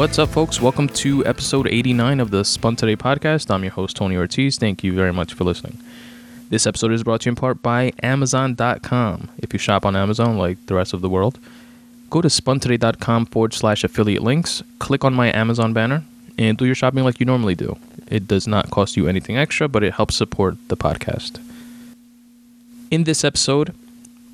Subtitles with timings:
[0.00, 0.62] What's up, folks?
[0.62, 3.50] Welcome to episode 89 of the Spun Today podcast.
[3.50, 4.56] I'm your host, Tony Ortiz.
[4.56, 5.76] Thank you very much for listening.
[6.48, 9.28] This episode is brought to you in part by Amazon.com.
[9.36, 11.38] If you shop on Amazon like the rest of the world,
[12.08, 16.02] go to spuntoday.com forward slash affiliate links, click on my Amazon banner,
[16.38, 17.76] and do your shopping like you normally do.
[18.06, 21.38] It does not cost you anything extra, but it helps support the podcast.
[22.90, 23.74] In this episode,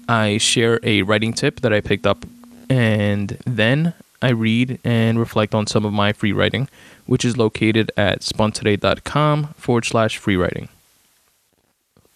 [0.08, 2.24] I share a writing tip that I picked up,
[2.70, 6.68] and then I read and reflect on some of my free writing,
[7.06, 10.68] which is located at spuntoday.com forward slash free writing.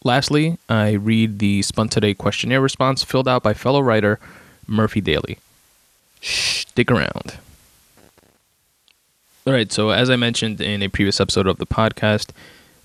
[0.02, 4.18] Lastly, I read the Spun Today questionnaire response filled out by fellow writer
[4.66, 5.38] Murphy Daly.
[6.22, 7.36] Stick around.
[9.46, 12.30] All right, so as I mentioned in a previous episode of the podcast,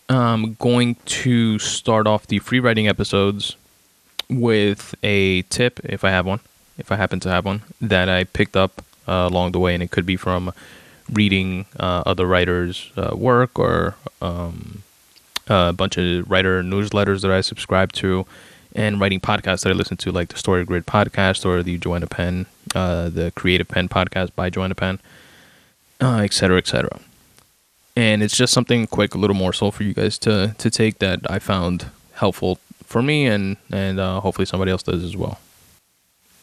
[0.10, 3.56] I'm going to start off the free writing episodes
[4.30, 6.40] with a tip, if I have one,
[6.78, 9.84] if I happen to have one, that I picked up uh, along the way, and
[9.84, 10.54] it could be from
[11.12, 14.82] reading uh, other writers' uh, work or um,
[15.48, 18.26] a bunch of writer newsletters that I subscribe to,
[18.74, 22.08] and writing podcasts that I listen to, like the Story Grid podcast or the Joanna
[22.08, 25.00] Penn, uh, the Creative Penn podcast by Joanna Penn,
[26.02, 27.00] uh, et cetera, et cetera.
[27.96, 31.20] And it's just something quick, a little morsel for you guys to to take that
[31.30, 35.40] I found helpful for me, and and uh, hopefully somebody else does as well.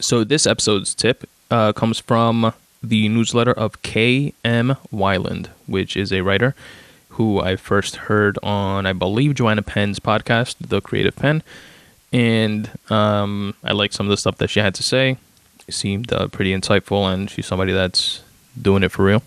[0.02, 4.76] So this episode's tip uh, comes from the newsletter of K.M.
[4.92, 6.56] Weiland, which is a writer
[7.10, 11.44] who I first heard on, I believe, Joanna Penn's podcast, The Creative Penn.
[12.12, 15.18] And um, I liked some of the stuff that she had to say.
[15.68, 18.22] It seemed uh, pretty insightful, and she's somebody that's
[18.60, 19.22] doing it for real.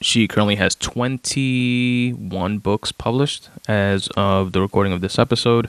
[0.00, 5.68] She currently has 21 books published as of the recording of this episode,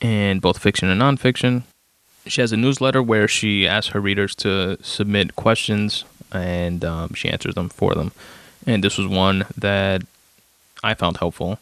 [0.00, 1.64] and both fiction and nonfiction.
[2.26, 7.28] She has a newsletter where she asks her readers to submit questions, and um, she
[7.28, 8.12] answers them for them.
[8.66, 10.02] And this was one that
[10.82, 11.58] I found helpful.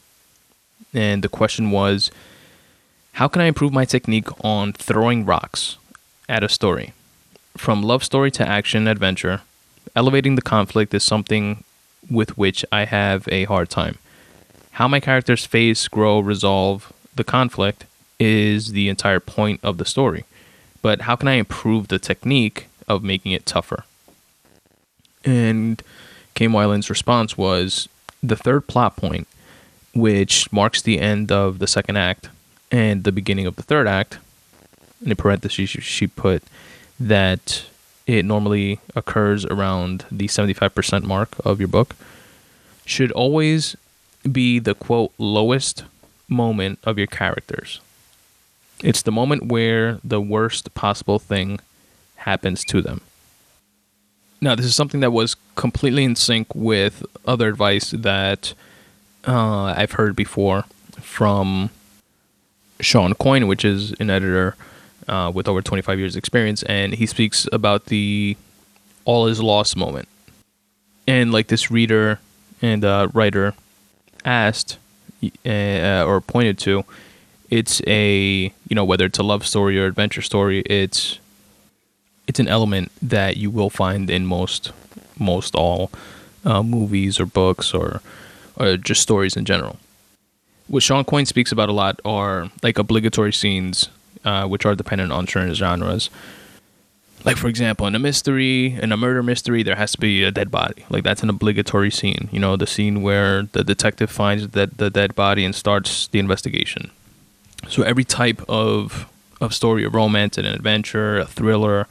[0.93, 2.11] And the question was
[3.13, 5.77] How can I improve my technique on throwing rocks
[6.29, 6.93] at a story?
[7.57, 9.41] From love story to action adventure,
[9.95, 11.63] elevating the conflict is something
[12.09, 13.97] with which I have a hard time.
[14.71, 17.85] How my characters face, grow, resolve the conflict
[18.19, 20.25] is the entire point of the story.
[20.83, 23.85] But how can I improve the technique of making it tougher?
[25.25, 25.81] And
[26.35, 26.51] K.M.
[26.51, 27.89] Weiland's response was
[28.21, 29.27] the third plot point,
[29.95, 32.29] which marks the end of the second act
[32.69, 34.19] and the beginning of the third act.
[35.03, 36.43] In parentheses, she put
[36.99, 37.65] that
[38.05, 41.95] it normally occurs around the 75% mark of your book,
[42.85, 43.77] should always
[44.29, 45.83] be the quote lowest
[46.27, 47.79] moment of your characters.
[48.83, 51.59] It's the moment where the worst possible thing
[52.17, 53.01] happens to them.
[54.41, 58.53] Now, this is something that was completely in sync with other advice that
[59.25, 60.65] uh, I've heard before
[60.99, 61.69] from
[62.81, 64.57] Shawn Coyne, which is an editor
[65.07, 68.35] uh, with over 25 years' experience, and he speaks about the
[69.05, 70.09] all is lost moment.
[71.07, 72.19] And like this reader
[72.61, 73.53] and uh, writer
[74.25, 74.77] asked
[75.45, 76.83] uh, or pointed to,
[77.53, 81.19] it's a you know whether it's a love story or adventure story, it's
[82.27, 84.71] it's an element that you will find in most
[85.19, 85.91] most all
[86.45, 88.01] uh, movies or books or
[88.55, 89.77] or just stories in general.
[90.67, 93.89] What Shawn Coyne speaks about a lot are like obligatory scenes
[94.25, 96.09] uh, which are dependent on certain genres.
[97.23, 100.31] Like for example, in a mystery, in a murder mystery, there has to be a
[100.31, 100.85] dead body.
[100.89, 102.29] Like that's an obligatory scene.
[102.31, 106.17] You know, the scene where the detective finds that the dead body and starts the
[106.17, 106.89] investigation.
[107.69, 109.07] So every type of
[109.41, 111.87] of story, a romance, and an adventure, a thriller,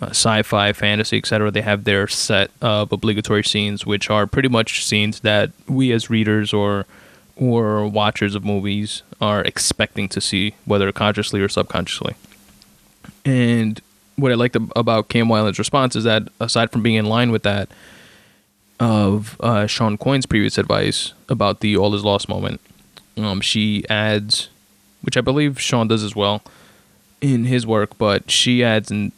[0.00, 4.84] a sci-fi, fantasy, etc., they have their set of obligatory scenes, which are pretty much
[4.84, 6.86] scenes that we as readers or
[7.36, 12.14] or watchers of movies are expecting to see, whether consciously or subconsciously.
[13.24, 13.80] And
[14.16, 15.28] what I liked about K.M.
[15.28, 17.70] Weiland's response is that aside from being in line with that
[18.78, 22.60] of uh, Shawn Coyne's previous advice about the all is lost moment,
[23.16, 24.48] um, she adds,
[25.02, 26.42] which I believe Shawn does as well
[27.20, 29.12] in his work, but she adds in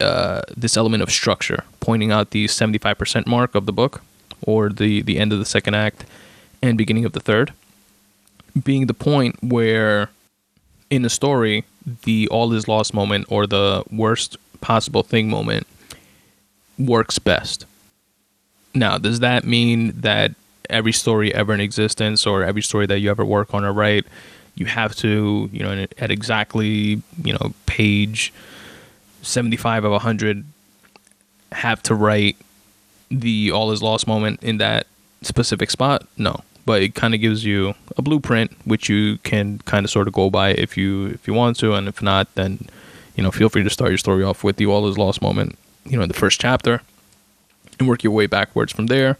[0.00, 4.02] uh, this element of structure, pointing out the 75% mark of the book
[4.42, 6.04] or the, the end of the second act
[6.62, 7.52] and beginning of the third,
[8.64, 10.10] being the point where
[10.90, 11.64] in a story,
[12.04, 15.66] the all is lost moment or the worst possible thing moment
[16.78, 17.64] works best.
[18.74, 20.34] Now, does that mean that
[20.68, 24.06] every story ever in existence or every story that you ever work on or write,
[24.56, 28.32] you have to, you know, at exactly, you know, page
[29.22, 30.44] 75 of 100
[31.52, 32.36] have to write
[33.10, 34.86] the all is lost moment in that
[35.22, 36.42] specific spot, no.
[36.64, 40.14] But it kind of gives you a blueprint which you can kind of sort of
[40.14, 42.66] go by if you if you want to, and if not, then
[43.14, 45.56] you know feel free to start your story off with the all is lost moment,
[45.84, 46.82] you know, in the first chapter,
[47.78, 49.16] and work your way backwards from there.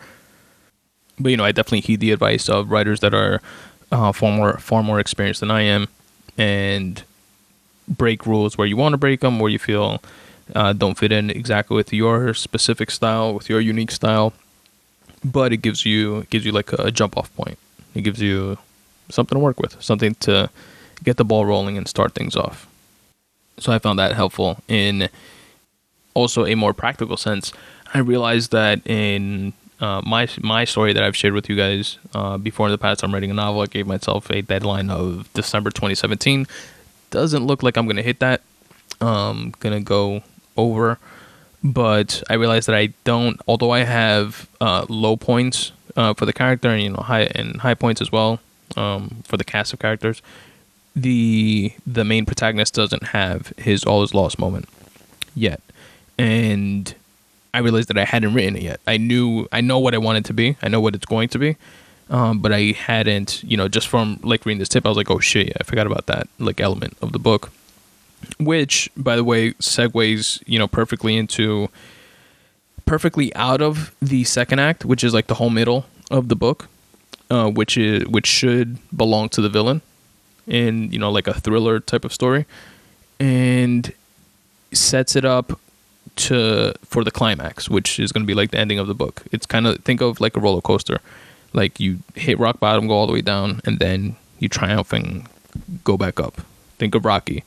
[1.21, 3.41] But you know, I definitely heed the advice of writers that are
[3.93, 5.89] uh, far more far more experienced than I am,
[6.37, 7.03] and
[7.89, 10.03] break rules where you want to break them, where you feel
[10.55, 14.33] uh, don't fit in exactly with your specific style, with your unique style.
[15.25, 17.59] But it gives you it gives you like a jump off point.
[17.95, 18.59] It gives you
[19.09, 20.51] something to work with, something to
[21.03, 22.67] get the ball rolling and start things off.
[23.59, 25.09] So I found that helpful in
[26.15, 27.53] also a more practical sense.
[27.95, 32.39] I realized that in uh, my my story that I've shared with you guys uh,
[32.39, 33.61] before in the past, I'm writing a novel.
[33.61, 36.47] I gave myself a deadline of December 2017.
[37.11, 38.43] Doesn't look like I'm gonna hit that.
[39.01, 40.23] Um, gonna go
[40.57, 40.99] over,
[41.63, 43.41] but I realized that I don't.
[43.47, 47.61] Although I have uh, low points uh, for the character and you know high and
[47.61, 48.41] high points as well
[48.77, 50.23] um, for the cast of characters,
[50.95, 54.69] the the main protagonist doesn't have his all is lost moment
[55.35, 55.61] yet,
[56.19, 56.95] and
[57.57, 58.81] I realized that I hadn't written it yet.
[58.87, 60.57] I knew I know what I wanted to be.
[60.63, 61.57] I know what it's going to be.
[62.09, 65.11] Um, but I hadn't, you know, just from like reading this tip, I was like,
[65.11, 67.51] oh shit, yeah, I forgot about that like element of the book
[68.39, 71.69] which by the way segues you know perfectly into
[72.85, 76.69] perfectly out of the second act which is like the whole middle of the book
[77.31, 79.81] uh, which is which should belong to the villain
[80.47, 82.47] in you know like a thriller type of story
[83.19, 83.93] and
[84.73, 85.59] sets it up
[86.15, 89.23] to for the climax which is going to be like the ending of the book.
[89.33, 91.01] It's kind of think of like a roller coaster.
[91.53, 95.27] Like you hit rock bottom go all the way down and then you triumph and
[95.85, 96.41] go back up.
[96.79, 97.45] Think of rocky.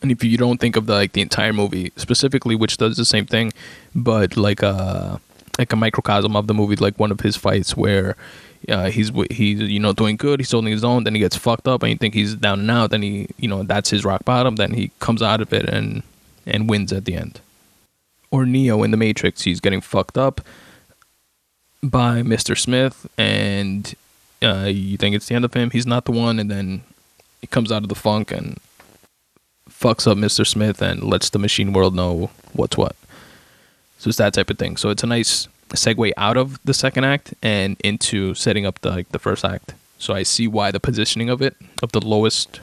[0.00, 3.04] And if you don't think of the like the entire movie specifically, which does the
[3.04, 3.52] same thing,
[3.94, 5.18] but like a uh,
[5.58, 8.16] like a microcosm of the movie, like one of his fights where
[8.68, 11.66] uh, he's he's you know doing good, he's holding his own, then he gets fucked
[11.66, 14.24] up, and you think he's down and out, then he you know that's his rock
[14.24, 16.02] bottom, then he comes out of it and
[16.48, 17.40] and wins at the end.
[18.30, 20.40] Or Neo in the Matrix, he's getting fucked up
[21.82, 22.58] by Mr.
[22.58, 23.94] Smith, and
[24.42, 25.70] uh, you think it's the end of him.
[25.70, 26.82] He's not the one, and then
[27.40, 28.58] he comes out of the funk and
[29.70, 30.46] fucks up Mr.
[30.46, 32.96] Smith and lets the machine world know what's what.
[33.98, 34.76] So it's that type of thing.
[34.76, 38.90] So it's a nice segue out of the second act and into setting up the
[38.90, 39.74] like the first act.
[39.98, 42.60] So I see why the positioning of it of the lowest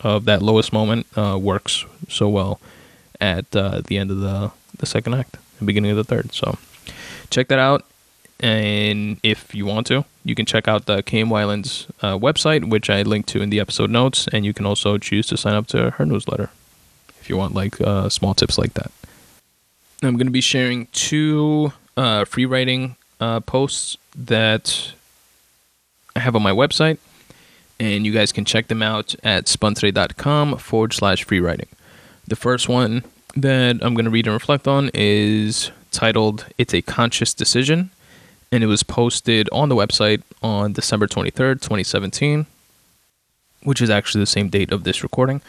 [0.00, 2.60] of that lowest moment uh, works so well
[3.20, 6.32] at uh, the end of the the second act, the beginning of the third.
[6.32, 6.58] So
[7.30, 7.84] check that out.
[8.38, 12.90] And if you want to, you can check out the KM Weiland's uh, website, which
[12.90, 15.66] I linked to in the episode notes, and you can also choose to sign up
[15.68, 16.50] to her newsletter
[17.18, 18.90] if you want like uh, small tips like that.
[20.02, 24.92] I'm going to be sharing two uh, free writing uh, posts that
[26.14, 26.98] I have on my website,
[27.80, 31.68] and you guys can check them out at spuntoday.com forward slash free writing.
[32.28, 33.04] The first one
[33.36, 37.90] that I'm going to read and reflect on is titled It's a Conscious Decision
[38.50, 42.46] and it was posted on the website on December 23rd, 2017,
[43.62, 45.40] which is actually the same date of this recording.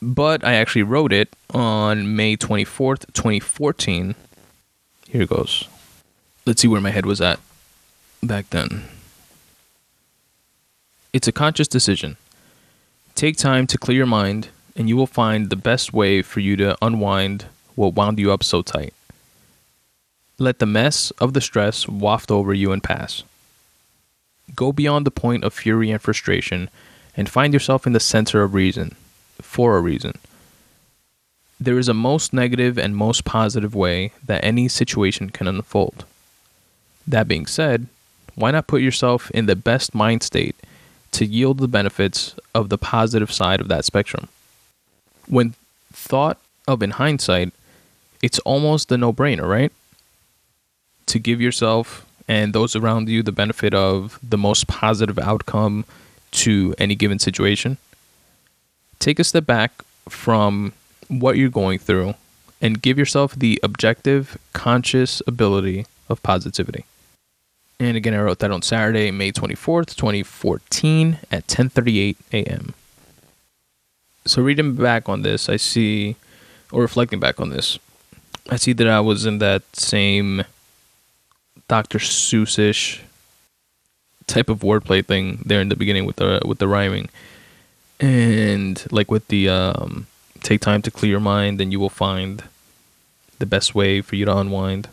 [0.00, 4.14] But I actually wrote it on May 24th, 2014.
[5.08, 5.68] Here it goes.
[6.44, 7.38] Let's see where my head was at
[8.22, 8.84] back then.
[11.12, 12.16] It's a conscious decision.
[13.14, 16.56] Take time to clear your mind, and you will find the best way for you
[16.56, 18.94] to unwind what wound you up so tight.
[20.38, 23.22] Let the mess of the stress waft over you and pass.
[24.54, 26.68] Go beyond the point of fury and frustration
[27.16, 28.96] and find yourself in the center of reason,
[29.40, 30.18] for a reason.
[31.60, 36.04] There is a most negative and most positive way that any situation can unfold.
[37.06, 37.86] That being said,
[38.34, 40.56] why not put yourself in the best mind state
[41.12, 44.28] to yield the benefits of the positive side of that spectrum?
[45.28, 45.54] When
[45.92, 47.52] thought of in hindsight,
[48.22, 49.72] it's almost a no brainer, right?
[51.06, 55.84] to give yourself and those around you the benefit of the most positive outcome
[56.30, 57.76] to any given situation.
[58.98, 59.72] Take a step back
[60.08, 60.72] from
[61.08, 62.14] what you're going through
[62.60, 66.84] and give yourself the objective, conscious ability of positivity.
[67.80, 72.74] And again, I wrote that on Saturday, May 24th, 2014 at 10:38 a.m.
[74.24, 76.16] So reading back on this, I see
[76.70, 77.78] or reflecting back on this,
[78.50, 80.44] I see that I was in that same
[81.68, 81.98] Dr.
[81.98, 83.00] Seussish
[84.26, 87.08] type of wordplay thing there in the beginning with the with the rhyming,
[88.00, 90.06] and like with the um,
[90.42, 92.44] take time to clear your mind, and you will find
[93.38, 94.88] the best way for you to unwind.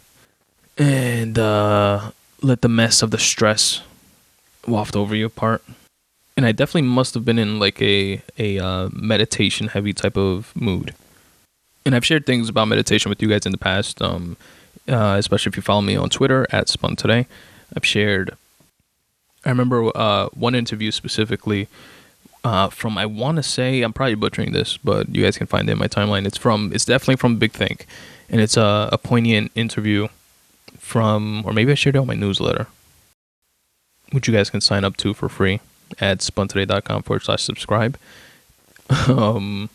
[0.77, 3.81] and uh, let the mess of the stress
[4.65, 5.61] waft over you apart.
[6.39, 10.55] And I definitely must have been in like a a uh, meditation heavy type of
[10.55, 10.95] mood.
[11.85, 14.37] And I've shared things about meditation with you guys in the past, um,
[14.87, 17.27] uh, especially if you follow me on Twitter at Spun Today.
[17.75, 18.37] I've shared.
[19.43, 21.67] I remember uh, one interview specifically
[22.45, 25.67] uh, from I want to say I'm probably butchering this, but you guys can find
[25.67, 26.25] it in my timeline.
[26.25, 27.85] It's from it's definitely from Big Think,
[28.29, 30.07] and it's a, a poignant interview
[30.77, 32.67] from, or maybe I shared it on my newsletter,
[34.13, 35.59] which you guys can sign up to for free
[35.99, 37.97] at spuntoday.com forward slash subscribe.
[39.07, 39.69] um,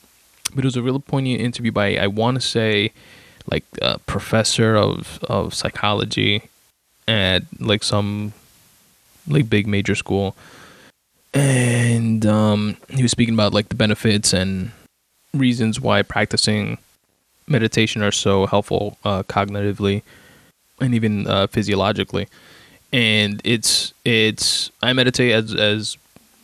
[0.55, 2.93] but it was a real poignant interview by, I want to say,
[3.51, 6.49] like a professor of, of psychology
[7.07, 8.33] at like some
[9.27, 10.37] like big major school.
[11.33, 14.71] And um, he was speaking about like the benefits and
[15.33, 16.79] reasons why practicing
[17.47, 20.03] meditation are so helpful uh, cognitively
[20.81, 22.29] and even uh, physiologically.
[22.93, 25.97] And it's it's I meditate as as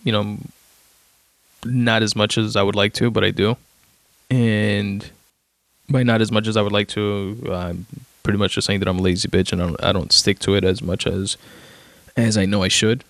[0.04, 0.38] you know
[1.64, 3.56] not as much as I would like to, but I do.
[4.30, 5.08] And
[5.88, 7.86] by not as much as I would like to, I'm
[8.22, 10.38] pretty much just saying that I'm a lazy bitch and I don't, I don't stick
[10.40, 11.36] to it as much as
[12.16, 13.04] as I know I should.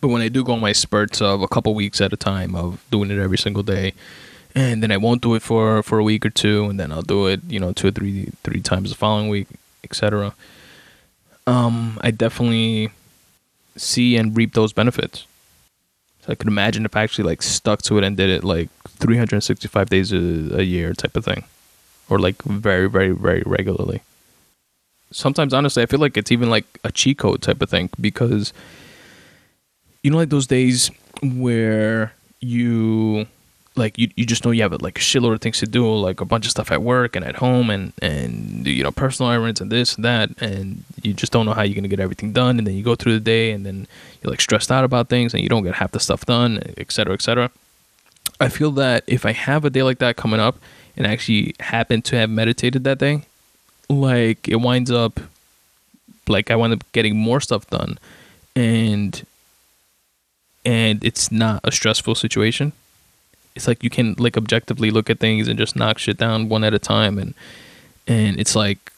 [0.00, 2.54] But when I do go on my spurts of a couple weeks at a time
[2.54, 3.92] of doing it every single day,
[4.54, 7.02] and then I won't do it for for a week or two, and then I'll
[7.02, 9.48] do it, you know, two or three three times the following week,
[9.84, 10.34] etc.
[11.46, 12.90] Um, I definitely
[13.80, 15.26] see and reap those benefits.
[16.20, 18.68] So I could imagine if I actually like stuck to it and did it like
[18.86, 21.44] 365 days a, a year type of thing,
[22.08, 24.02] or like very very very regularly.
[25.10, 28.52] Sometimes honestly, I feel like it's even like a cheat code type of thing because
[30.02, 30.90] you know like those days
[31.22, 33.26] where you
[33.80, 36.20] like you, you just know you have like a shitload of things to do, like
[36.20, 39.60] a bunch of stuff at work and at home and and you know personal errands
[39.60, 42.58] and this and that, and you just don't know how you're gonna get everything done.
[42.58, 43.88] And then you go through the day and then
[44.22, 47.14] you're like stressed out about things and you don't get half the stuff done, etc.,
[47.14, 47.50] etc.
[48.38, 50.58] I feel that if I have a day like that coming up
[50.96, 53.22] and actually happen to have meditated that day,
[53.88, 55.18] like it winds up
[56.28, 57.98] like I wind up getting more stuff done,
[58.54, 59.26] and
[60.66, 62.72] and it's not a stressful situation
[63.54, 66.64] it's like you can like objectively look at things and just knock shit down one
[66.64, 67.34] at a time and
[68.06, 68.92] and it's like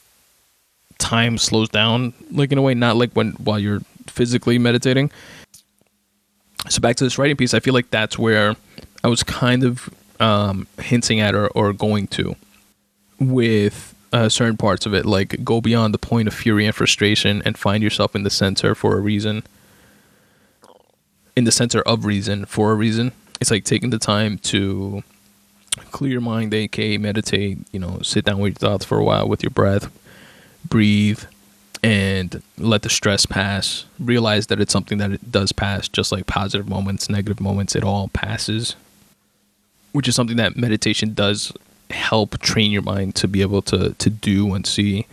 [0.99, 5.11] time slows down like in a way not like when while you're physically meditating.
[6.69, 8.55] So back to this writing piece i feel like that's where
[9.03, 9.91] i was kind of
[10.21, 12.37] um, hinting at or, or going to
[13.19, 17.43] with uh, certain parts of it like go beyond the point of fury and frustration
[17.45, 19.43] and find yourself in the center for a reason.
[21.35, 23.11] In the center of reason for a reason
[23.43, 25.03] it's like taking the time to
[25.91, 29.29] clear your mind, aka meditate, you know, sit down with your thoughts for a while
[29.29, 29.91] with your breath,
[30.67, 31.25] breathe,
[31.83, 33.85] and let the stress pass.
[33.99, 37.83] Realize that it's something that it does pass, just like positive moments, negative moments, it
[37.83, 38.77] all passes.
[39.91, 41.53] Which is something that meditation does
[41.91, 45.07] help train your mind to be able to to do and see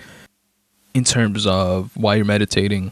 [0.94, 2.92] in terms of why you're meditating.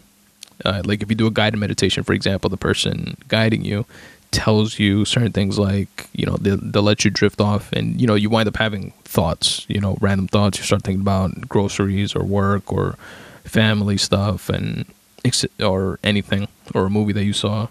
[0.66, 3.86] Uh, like if you do a guided meditation, for example, the person guiding you
[4.32, 8.08] tells you certain things like you know they'll, they'll let you drift off and you
[8.08, 10.58] know you wind up having thoughts you know random thoughts.
[10.58, 12.98] You start thinking about groceries or work or
[13.44, 14.86] family stuff and
[15.62, 17.68] or anything or a movie that you saw.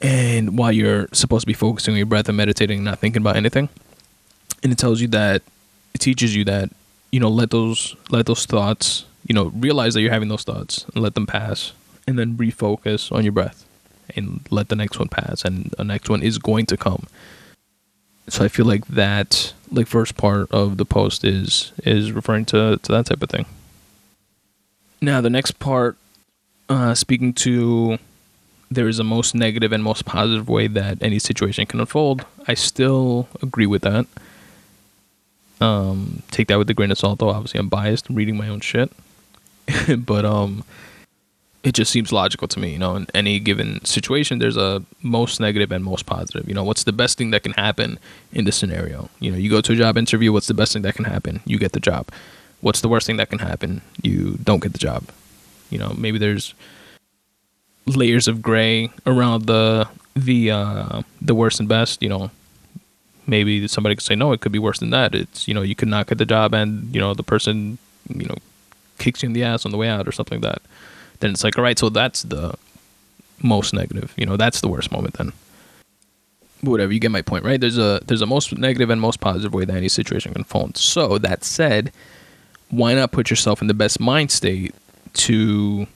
[0.00, 3.36] And while you're supposed to be focusing on your breath and meditating not thinking about
[3.36, 3.68] anything
[4.62, 5.42] and it tells you that
[5.94, 6.70] it teaches you that
[7.12, 10.84] you know let those let those thoughts you know realize that you're having those thoughts
[10.94, 11.72] and let them pass
[12.06, 13.65] and then refocus on your breath
[14.14, 17.06] and let the next one pass and the next one is going to come.
[18.28, 22.76] So i feel like that like first part of the post is is referring to
[22.82, 23.46] to that type of thing.
[25.00, 25.96] Now the next part
[26.68, 27.98] uh speaking to
[28.68, 32.54] there is a most negative and most positive way that any situation can unfold i
[32.54, 34.06] still agree with that.
[35.60, 37.30] Um take that with a grain of salt though.
[37.30, 38.90] Obviously i'm biased I'm reading my own shit.
[39.96, 40.64] But um
[41.66, 42.70] it just seems logical to me.
[42.70, 46.46] You know, in any given situation, there's a most negative and most positive.
[46.48, 47.98] You know, what's the best thing that can happen
[48.32, 49.10] in this scenario?
[49.18, 50.32] You know, you go to a job interview.
[50.32, 51.40] What's the best thing that can happen?
[51.44, 52.08] You get the job.
[52.60, 53.82] What's the worst thing that can happen?
[54.00, 55.08] You don't get the job.
[55.68, 56.54] You know, maybe there's
[57.86, 62.00] layers of gray around the the uh, the worst and best.
[62.00, 62.30] You know,
[63.26, 65.16] maybe somebody could say no, it could be worse than that.
[65.16, 68.26] It's you know, you could not get the job, and you know, the person you
[68.26, 68.36] know
[68.98, 70.62] kicks you in the ass on the way out or something like that
[71.20, 72.54] then it's like, all right, so that's the
[73.42, 74.12] most negative.
[74.16, 75.32] You know, that's the worst moment then.
[76.62, 77.60] Whatever, you get my point, right?
[77.60, 80.76] There's a there's a most negative and most positive way that any situation can unfold.
[80.76, 81.92] So that said,
[82.70, 84.74] why not put yourself in the best mind state
[85.14, 85.86] to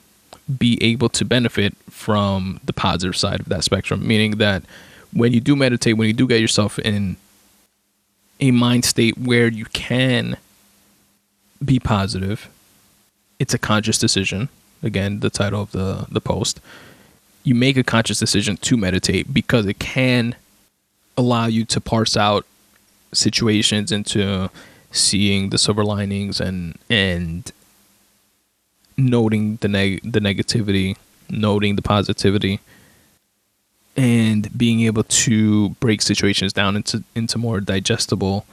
[0.58, 4.06] be able to benefit from the positive side of that spectrum?
[4.06, 4.62] Meaning that
[5.12, 7.16] when you do meditate, when you do get yourself in
[8.38, 10.36] a mind state where you can
[11.64, 12.48] be positive,
[13.38, 14.48] it's a conscious decision.
[14.82, 16.60] Again, the title of the, the post.
[17.42, 20.36] You make a conscious decision to meditate because it can
[21.16, 22.46] allow you to parse out
[23.12, 24.50] situations into
[24.92, 27.52] seeing the silver linings and and
[28.96, 30.96] noting the neg- the negativity,
[31.28, 32.60] noting the positivity,
[33.96, 38.46] and being able to break situations down into into more digestible,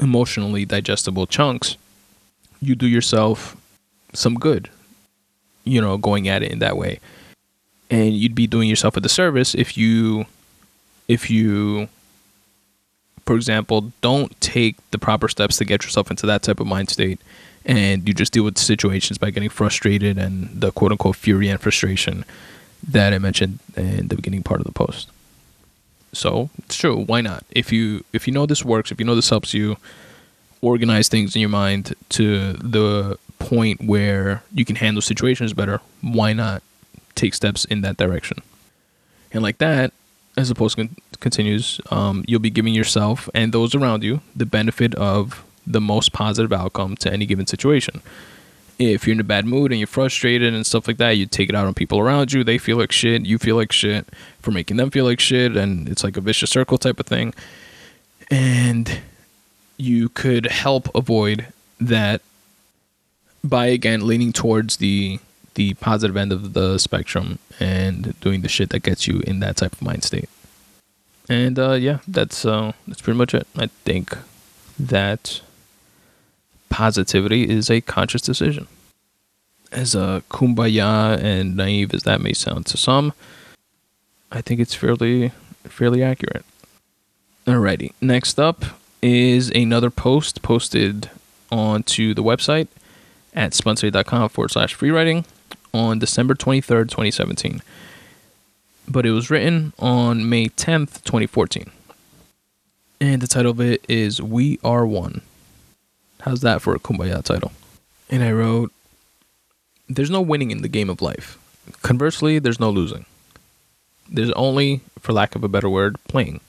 [0.00, 1.76] emotionally digestible chunks.
[2.60, 3.56] You do yourself
[4.12, 4.68] some good,
[5.70, 7.00] you know, going at it in that way,
[7.90, 10.26] and you'd be doing yourself a disservice if you
[11.08, 11.88] if you
[13.26, 16.90] for example, don't take the proper steps to get yourself into that type of mind
[16.90, 17.20] state
[17.64, 21.60] and you just deal with situations by getting frustrated and the quote unquote fury and
[21.60, 22.24] frustration
[22.88, 25.10] that I mentioned in the beginning part of the post.
[26.12, 27.04] So it's true.
[27.04, 27.44] Why not?
[27.50, 29.76] If you if you know this works, if you know this helps you
[30.62, 36.32] organize things in your mind to the point where you can handle situations better, why
[36.32, 36.62] not
[37.14, 38.38] take steps in that direction?
[39.32, 39.92] And like that,
[40.36, 44.46] as the post con- continues, um, you'll be giving yourself and those around you the
[44.46, 48.02] benefit of the most positive outcome to any given situation.
[48.78, 51.50] If you're in a bad mood and you're frustrated and stuff like that, you take
[51.50, 52.42] it out on people around you.
[52.42, 53.26] They feel like shit.
[53.26, 54.08] You feel like shit
[54.40, 55.54] for making them feel like shit.
[55.54, 57.34] And it's like a vicious circle type of thing.
[58.30, 59.00] And
[59.80, 61.46] you could help avoid
[61.80, 62.20] that
[63.42, 65.18] by, again, leaning towards the
[65.54, 69.56] the positive end of the spectrum and doing the shit that gets you in that
[69.56, 70.28] type of mind state.
[71.28, 73.46] And uh, yeah, that's uh, that's pretty much it.
[73.56, 74.16] I think
[74.78, 75.40] that
[76.68, 78.68] positivity is a conscious decision.
[79.72, 83.12] As a kumbaya and naive as that may sound to some,
[84.30, 85.32] I think it's fairly
[85.64, 86.44] fairly accurate.
[87.46, 88.64] Alrighty, next up
[89.02, 91.10] is another post posted
[91.50, 92.68] onto the website
[93.34, 95.24] at spuntoday.com forward slash free writing
[95.72, 97.62] on December 23rd, 2017.
[98.88, 101.70] But it was written on May 10th, 2014.
[103.00, 105.22] And the title of it is We Are One.
[106.22, 107.52] How's that for a kumbaya title?
[108.10, 108.72] And I wrote,
[109.88, 111.38] There's no winning in the game of life.
[111.82, 113.06] Conversely, there's no losing.
[114.08, 116.40] There's only, for lack of a better word, playing.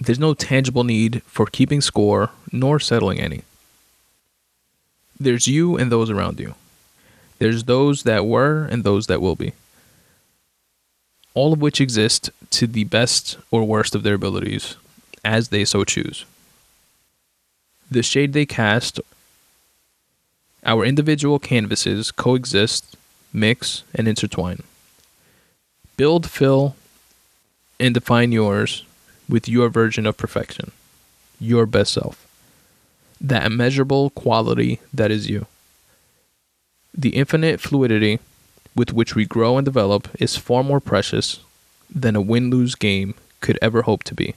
[0.00, 3.42] There's no tangible need for keeping score nor settling any.
[5.18, 6.54] There's you and those around you.
[7.38, 9.52] There's those that were and those that will be.
[11.34, 14.76] All of which exist to the best or worst of their abilities,
[15.22, 16.24] as they so choose.
[17.90, 19.00] The shade they cast,
[20.64, 22.96] our individual canvases coexist,
[23.32, 24.62] mix, and intertwine.
[25.96, 26.74] Build, fill,
[27.78, 28.84] and define yours
[29.30, 30.72] with your version of perfection,
[31.38, 32.26] your best self,
[33.20, 35.46] that immeasurable quality that is you.
[36.92, 38.18] The infinite fluidity
[38.74, 41.40] with which we grow and develop is far more precious
[41.88, 44.34] than a win lose game could ever hope to be.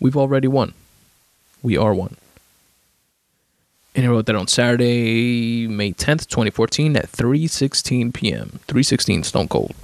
[0.00, 0.74] We've already won.
[1.62, 2.16] We are one.
[3.94, 8.60] And I wrote that on Saturday, May 10th, 2014 at 3:16 p.m.
[8.66, 9.74] 3:16 Stone Cold.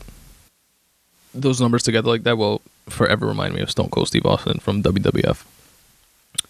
[1.35, 4.83] Those numbers together like that will forever remind me of Stone Cold Steve Austin from
[4.83, 5.45] WWF.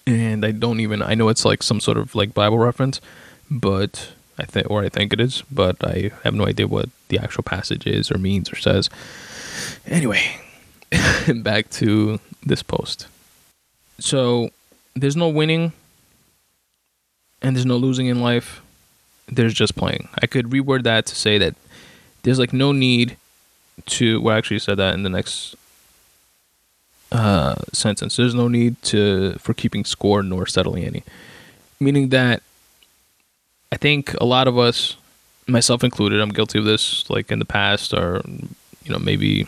[0.06, 3.00] And I don't even I know it's like some sort of like Bible reference,
[3.50, 7.18] but I think, or I think it is, but I have no idea what the
[7.18, 8.88] actual passage is or means or says.
[9.86, 10.22] Anyway,
[11.42, 13.06] back to this post.
[13.98, 14.50] So
[14.94, 15.72] there's no winning
[17.42, 18.62] and there's no losing in life.
[19.26, 20.08] There's just playing.
[20.22, 21.54] I could reword that to say that
[22.22, 23.16] there's like no need
[23.86, 24.20] to.
[24.20, 25.54] Well, I actually said that in the next
[27.12, 28.16] uh, sentence.
[28.16, 31.04] There's no need to for keeping score nor settling any,
[31.80, 32.42] meaning that
[33.70, 34.96] I think a lot of us,
[35.46, 38.22] myself included, I'm guilty of this, like in the past or,
[38.84, 39.46] you know, maybe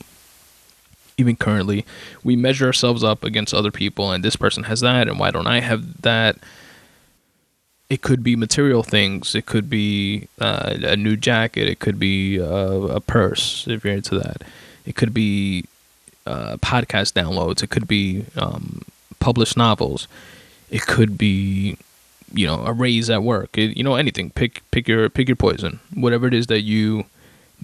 [1.16, 1.84] even currently,
[2.24, 5.46] we measure ourselves up against other people and this person has that and why don't
[5.46, 6.36] I have that?
[7.88, 9.34] It could be material things.
[9.34, 11.66] It could be uh, a new jacket.
[11.66, 14.42] It could be a, a purse if you're into that.
[14.86, 15.64] It could be
[16.30, 17.62] uh, podcast downloads.
[17.62, 18.82] It could be um,
[19.18, 20.06] published novels.
[20.70, 21.76] It could be
[22.32, 23.58] you know a raise at work.
[23.58, 24.30] It, you know anything.
[24.30, 25.80] Pick pick your pick your poison.
[25.94, 27.04] Whatever it is that you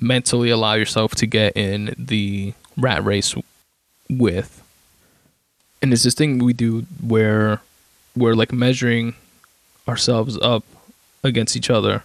[0.01, 3.35] mentally allow yourself to get in the rat race
[4.11, 4.63] with.
[5.81, 7.61] And it's this thing we do where
[8.17, 9.15] we're like measuring
[9.89, 10.65] ourselves up
[11.23, 12.03] against each other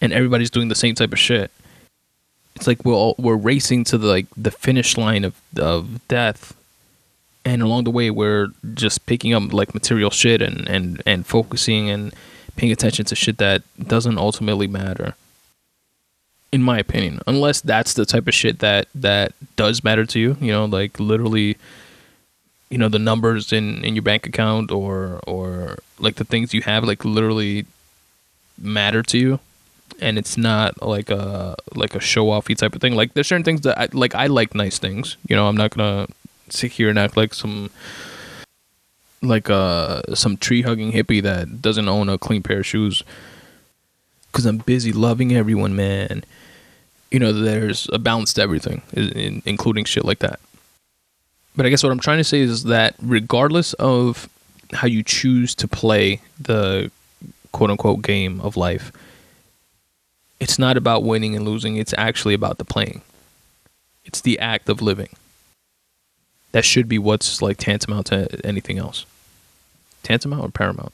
[0.00, 1.50] and everybody's doing the same type of shit
[2.58, 6.54] it's like we're all, we're racing to the like the finish line of of death.
[7.44, 11.88] And along the way we're just picking up like material shit and and and focusing
[11.88, 12.12] and
[12.56, 15.14] paying attention to shit that doesn't ultimately matter.
[16.50, 20.34] In my opinion unless that's the type of shit that that does matter to you
[20.40, 21.58] you know like literally
[22.70, 26.62] you know the numbers in in your bank account or or like the things you
[26.62, 27.66] have like literally
[28.58, 29.40] matter to you
[30.00, 32.94] and it's not like a like a show offy type of thing.
[32.94, 35.16] Like there's certain things that I like I like nice things.
[35.28, 36.06] You know I'm not gonna
[36.48, 37.70] sit here and act like some
[39.22, 43.02] like uh some tree hugging hippie that doesn't own a clean pair of shoes.
[44.30, 46.24] Because I'm busy loving everyone man.
[47.10, 48.82] You know there's a balance to everything
[49.44, 50.40] including shit like that.
[51.56, 54.28] But I guess what I'm trying to say is that regardless of
[54.72, 56.90] how you choose to play the
[57.52, 58.92] quote unquote game of life,
[60.40, 61.76] it's not about winning and losing.
[61.76, 63.02] It's actually about the playing.
[64.04, 65.10] It's the act of living.
[66.52, 69.04] That should be what's like tantamount to anything else.
[70.02, 70.92] Tantamount or paramount.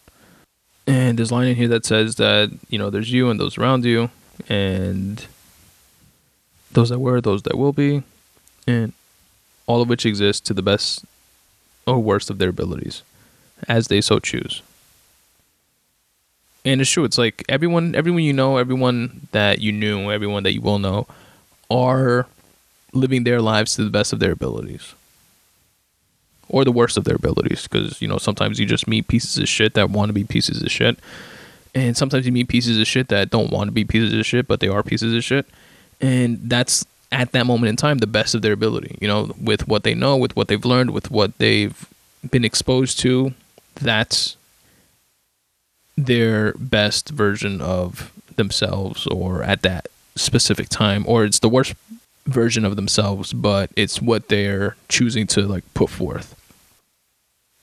[0.87, 3.57] And there's a line in here that says that, you know, there's you and those
[3.57, 4.11] around you,
[4.49, 5.25] and
[6.73, 8.03] those that were, those that will be,
[8.67, 8.93] and
[9.67, 11.05] all of which exist to the best
[11.87, 13.03] or worst of their abilities,
[13.69, 14.61] as they so choose.
[16.65, 17.05] And it's true.
[17.05, 21.07] It's like everyone, everyone you know, everyone that you knew, everyone that you will know,
[21.71, 22.27] are
[22.93, 24.95] living their lives to the best of their abilities,
[26.49, 27.65] or the worst of their abilities.
[27.65, 30.63] Because you know sometimes you just meet pieces of shit that want to be pieces
[30.63, 30.99] of shit,
[31.75, 34.49] and sometimes you meet pieces of shit that don't want to be pieces of shit,
[34.49, 35.47] but they are pieces of shit,
[36.01, 39.69] and that's at that moment in time the best of their ability you know with
[39.69, 41.89] what they know with what they've learned with what they've
[42.31, 43.33] been exposed to
[43.77, 44.37] that's
[45.97, 51.75] their best version of themselves or at that specific time or it's the worst
[52.27, 56.35] version of themselves but it's what they're choosing to like put forth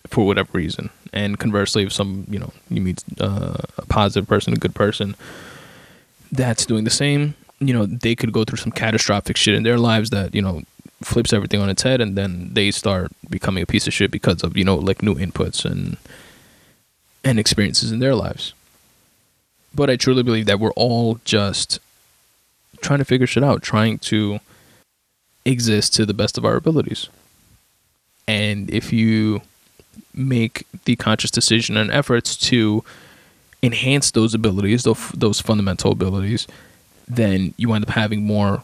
[0.07, 0.89] for whatever reason.
[1.13, 5.15] And conversely if some you know you meet uh, a positive person a good person
[6.31, 9.77] that's doing the same you know they could go through some catastrophic shit in their
[9.77, 10.61] lives that you know
[11.03, 14.41] flips everything on its head and then they start becoming a piece of shit because
[14.43, 15.97] of you know like new inputs and
[17.23, 18.53] and experiences in their lives.
[19.73, 21.79] But i truly believe that we're all just
[22.81, 24.39] trying to figure shit out trying to
[25.45, 27.07] exist to the best of our abilities.
[28.27, 29.41] And if you
[30.13, 32.83] make the conscious decision and efforts to
[33.63, 36.47] enhance those abilities those, fundamental abilities
[37.07, 38.63] then you end up having more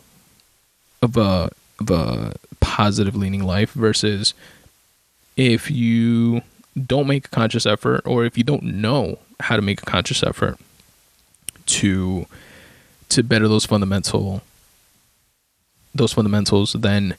[1.02, 4.34] of a of a positive leaning life versus
[5.36, 6.42] if you
[6.86, 10.24] don't make a conscious effort or if you don't know how to make a conscious
[10.24, 10.58] effort
[11.66, 12.26] to
[13.10, 14.42] to better those fundamental
[15.96, 17.16] those fundamentals then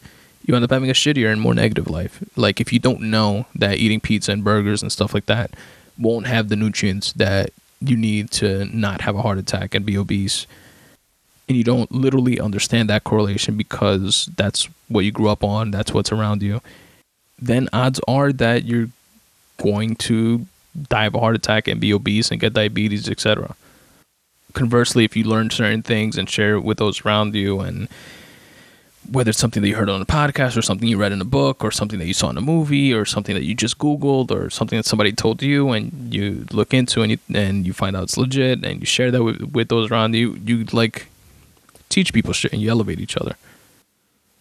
[0.49, 2.25] you end up having a shittier and more negative life.
[2.35, 5.51] Like if you don't know that eating pizza and burgers and stuff like that
[5.99, 7.51] won't have the nutrients that
[7.83, 10.47] you need to not have a heart attack and be obese
[11.49, 15.93] and you don't literally understand that correlation because that's what you grew up on, that's
[15.93, 16.61] what's around you,
[17.39, 18.89] then odds are that you're
[19.59, 20.47] going to
[20.89, 23.55] die of a heart attack and be obese and get diabetes, etc.
[24.53, 27.89] Conversely, if you learn certain things and share it with those around you, and
[29.11, 31.25] whether it's something that you heard on a podcast or something you read in a
[31.25, 34.31] book or something that you saw in a movie or something that you just googled
[34.31, 37.97] or something that somebody told you and you look into and you and you find
[37.97, 41.07] out it's legit and you share that with, with those around you you like
[41.89, 43.37] teach people shit and you elevate each other.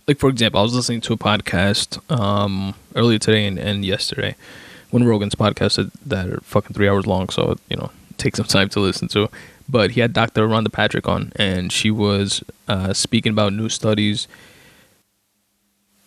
[0.05, 4.35] Like for example, I was listening to a podcast um, earlier today and, and yesterday,
[4.91, 8.69] of Rogan's podcast that are fucking three hours long, so you know take some time
[8.69, 9.29] to listen to.
[9.69, 10.47] But he had Dr.
[10.47, 14.27] Rhonda Patrick on, and she was uh, speaking about new studies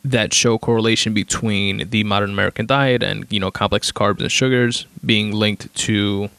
[0.03, 4.87] that show correlation between the modern American diet and you know complex carbs and sugars
[5.05, 6.31] being linked to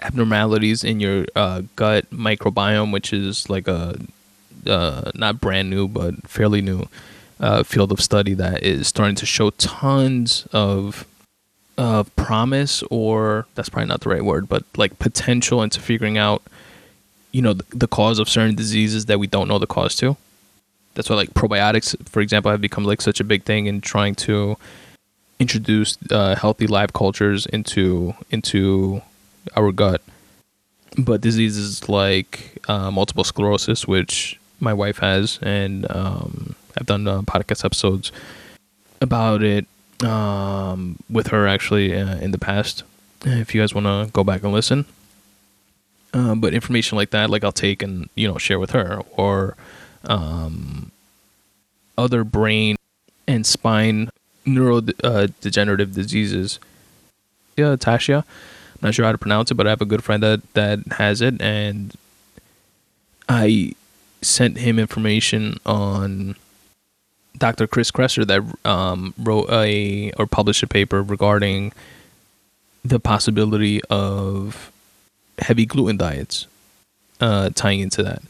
[0.00, 3.98] abnormalities in your uh, gut microbiome, which is like a
[4.66, 6.86] uh, not brand new but fairly new
[7.40, 11.06] uh, field of study that is starting to show tons of
[11.76, 16.42] uh, promise or that's probably not the right word but like potential into figuring out
[17.34, 20.16] you know the, the cause of certain diseases that we don't know the cause to?
[20.94, 24.14] That's why like probiotics for example have become like such a big thing in trying
[24.26, 24.56] to
[25.40, 29.02] introduce uh, healthy live cultures into into
[29.56, 30.00] our gut.
[30.96, 37.22] But diseases like uh, multiple sclerosis which my wife has, and um, I've done uh,
[37.22, 38.12] podcast episodes
[39.00, 39.66] about it
[40.04, 42.82] um, with her actually uh, in the past.
[43.24, 44.84] If you guys want to go back and listen,
[46.14, 49.56] Um, but information like that, like I'll take and you know share with her, or
[50.04, 50.92] um,
[51.98, 52.76] other brain
[53.26, 54.10] and spine
[54.46, 56.60] neurodegenerative uh, diseases.
[57.56, 58.24] Ataxia.
[58.80, 61.20] Not sure how to pronounce it, but I have a good friend that that has
[61.20, 61.94] it, and
[63.28, 63.74] I
[64.22, 66.36] sent him information on
[67.38, 67.66] Dr.
[67.66, 71.72] Chris Kresser that um, wrote a or published a paper regarding
[72.84, 74.70] the possibility of
[75.38, 76.46] heavy gluten diets
[77.20, 78.22] uh, tying into that.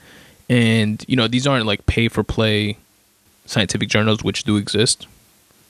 [0.49, 2.79] And you know, these aren't like pay for play
[3.47, 5.07] scientific journals, which do exist,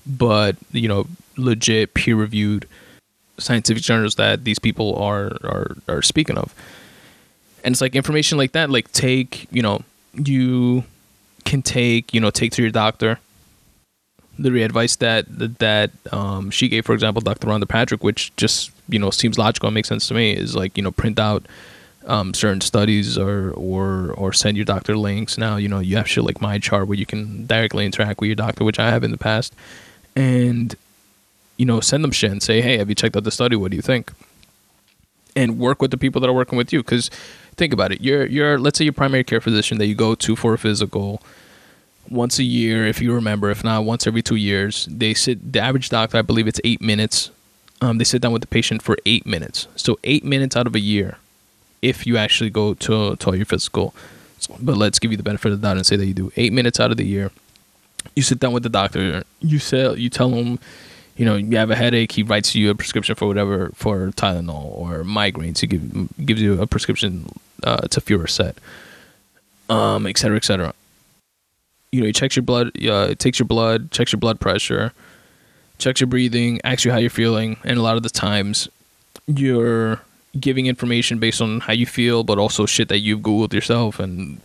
[0.06, 2.68] but you know, legit peer reviewed
[3.38, 6.54] scientific journals that these people are are are speaking of.
[7.64, 10.84] And it's like information like that, like take you know, you
[11.44, 13.18] can take you know take to your doctor
[14.38, 15.26] the advice that
[15.58, 17.46] that um, she gave, for example, Dr.
[17.46, 20.76] Rhonda Patrick, which just you know seems logical and makes sense to me, is like
[20.76, 21.46] you know print out
[22.06, 25.38] um, certain studies or or or send your doctor links.
[25.38, 28.36] Now you know you have shit like MyChart where you can directly interact with your
[28.36, 29.54] doctor, which I have in the past,
[30.16, 30.74] and
[31.56, 33.56] you know send them shit and say, hey, have you checked out the study?
[33.56, 34.12] What do you think?
[35.36, 37.10] And work with the people that are working with you, because
[37.54, 38.00] think about it.
[38.00, 41.22] You're you're let's say your primary care physician that you go to for a physical
[42.10, 43.50] once a year, if you remember.
[43.50, 44.86] If not, once every two years.
[44.90, 45.52] They sit.
[45.52, 47.30] The average doctor, I believe, it's eight minutes.
[47.80, 49.66] Um, they sit down with the patient for eight minutes.
[49.76, 51.18] So eight minutes out of a year,
[51.82, 53.94] if you actually go to to your physical.
[54.60, 56.52] But let's give you the benefit of the doubt and say that you do eight
[56.52, 57.30] minutes out of the year.
[58.14, 59.24] You sit down with the doctor.
[59.40, 60.58] You say you tell him,
[61.16, 62.12] you know, you have a headache.
[62.12, 65.60] He writes you a prescription for whatever for Tylenol or migraines.
[65.60, 67.26] He give, gives you a prescription
[67.64, 68.56] uh, to Fioricet,
[69.68, 70.74] um, et cetera, et cetera
[71.94, 74.92] you know, he checks your blood, uh, it takes your blood, checks your blood pressure,
[75.78, 78.68] checks your breathing, asks you how you're feeling, and a lot of the times
[79.28, 80.00] you're
[80.40, 84.40] giving information based on how you feel, but also shit that you've googled yourself and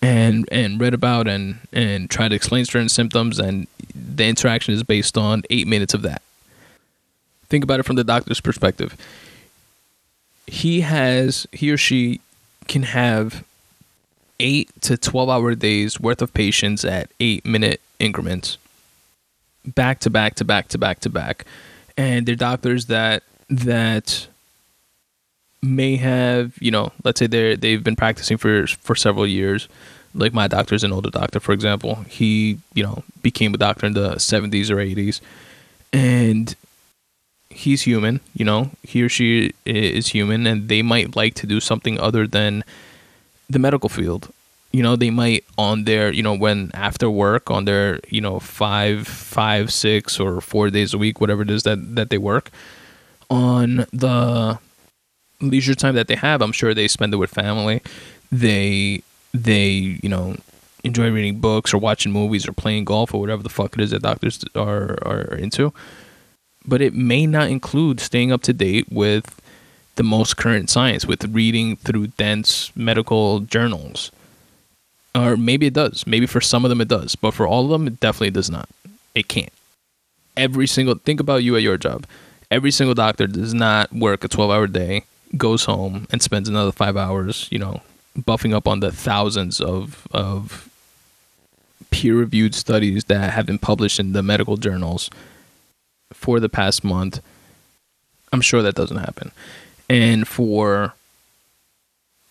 [0.00, 4.82] and and read about and and try to explain certain symptoms, and the interaction is
[4.82, 6.22] based on eight minutes of that.
[7.50, 8.96] Think about it from the doctor's perspective.
[10.46, 12.22] He has he or she
[12.68, 13.44] can have
[14.40, 18.58] eight to 12 hour days worth of patients at eight minute increments,
[19.66, 21.44] back to back to back to back to back.
[21.96, 24.28] And they're doctors that, that,
[25.60, 29.68] may have you know let's say they're they've been practicing for for several years.
[30.14, 31.96] Like my doctor's an older doctor for example.
[32.08, 35.20] He you know became a doctor in the 70s or 80s
[35.92, 36.54] and
[37.50, 41.60] he's human you know he or she is human and they might like to do
[41.60, 42.62] something other than
[43.48, 44.32] the medical field.
[44.72, 48.38] You know they might on their you know when after work on their you know
[48.38, 52.50] five five six or four days a week whatever it is that that they work
[53.30, 54.58] on the
[55.40, 57.80] leisure time that they have i'm sure they spend it with family.
[58.30, 60.36] They they you know
[60.84, 63.90] enjoy reading books or watching movies or playing golf or whatever the fuck it is
[63.92, 65.72] that doctors are are into
[66.68, 69.40] but it may not include staying up to date with
[69.96, 74.12] the most current science with reading through dense medical journals.
[75.14, 76.06] Or maybe it does.
[76.06, 77.16] Maybe for some of them it does.
[77.16, 78.68] But for all of them, it definitely does not.
[79.14, 79.52] It can't.
[80.36, 82.06] Every single, think about you at your job.
[82.50, 85.04] Every single doctor does not work a 12 hour day,
[85.36, 87.82] goes home, and spends another five hours, you know,
[88.16, 90.68] buffing up on the thousands of, of
[91.90, 95.10] peer reviewed studies that have been published in the medical journals
[96.12, 97.20] for the past month.
[98.32, 99.32] I'm sure that doesn't happen.
[99.88, 100.94] And for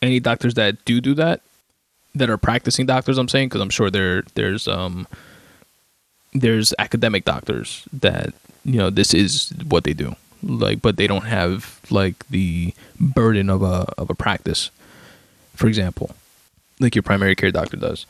[0.02, 1.42] any doctors that do do that,
[2.16, 5.08] that are practicing doctors, I'm saying, because I'm sure there there's um
[6.34, 11.26] there's academic doctors that you know this is what they do, like, but they don't
[11.26, 14.70] have like the burden of a of a practice.
[15.56, 16.16] For example,
[16.80, 18.06] like your primary care doctor does.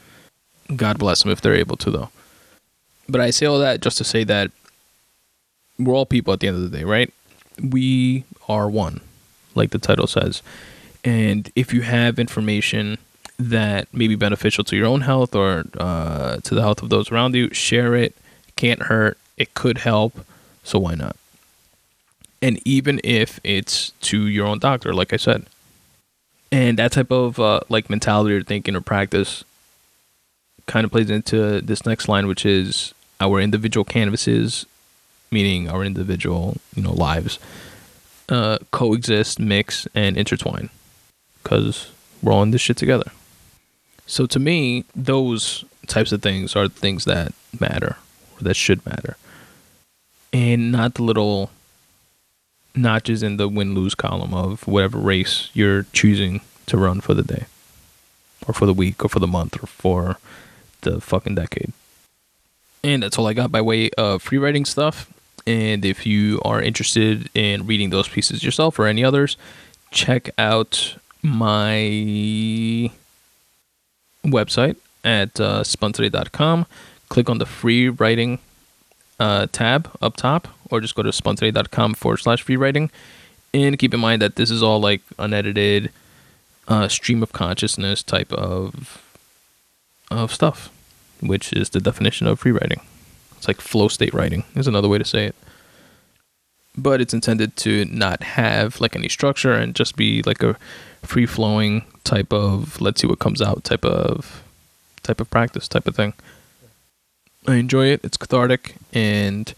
[0.75, 2.09] God bless them if they're able to, though.
[3.07, 4.51] But I say all that just to say that
[5.79, 7.13] we're all people at the end of the day, right?
[7.61, 9.01] We are one
[9.57, 10.41] like the title says.
[11.03, 12.97] And if you have information
[13.37, 17.11] that may be beneficial to your own health or uh, to the health of those
[17.11, 18.15] around you, share it.
[18.55, 19.17] Can't hurt.
[19.35, 20.25] It could help.
[20.63, 21.17] So why not?
[22.41, 25.47] And even if it's to your own doctor, like I said,
[26.51, 29.43] and that type of uh, like mentality or thinking or practice
[30.65, 34.65] kind of plays into this next line, which is our individual canvases,
[35.31, 37.39] meaning our individual you know lives
[38.29, 40.69] uh, coexist, mix, and intertwine
[41.41, 43.11] because we're all in this shit together.
[44.05, 47.97] So to me, those types of things are things that matter
[48.37, 49.17] or that should matter,
[50.33, 51.51] and not the little
[52.75, 57.23] notches in the win lose column of whatever race you're choosing to run for the
[57.23, 57.45] day,
[58.47, 60.19] or for the week, or for the month, or for
[60.81, 61.73] the fucking decade.
[62.83, 65.11] And that's all I got by way of free writing stuff.
[65.47, 69.37] And if you are interested in reading those pieces yourself or any others,
[69.91, 72.91] check out my
[74.25, 76.65] website at uh.
[77.07, 78.39] Click on the free writing
[79.19, 82.91] uh, tab up top, or just go to spuntoday.com forward slash free writing.
[83.53, 85.91] And keep in mind that this is all like unedited
[86.67, 89.01] uh, stream of consciousness type of
[90.11, 90.69] of stuff,
[91.21, 92.81] which is the definition of free writing.
[93.37, 95.35] It's like flow state writing is another way to say it.
[96.75, 100.57] But it's intended to not have like any structure and just be like a
[101.01, 104.43] free flowing type of let's see what comes out type of
[105.03, 106.13] type of practice type of thing.
[107.47, 108.01] I enjoy it.
[108.03, 109.53] It's cathartic and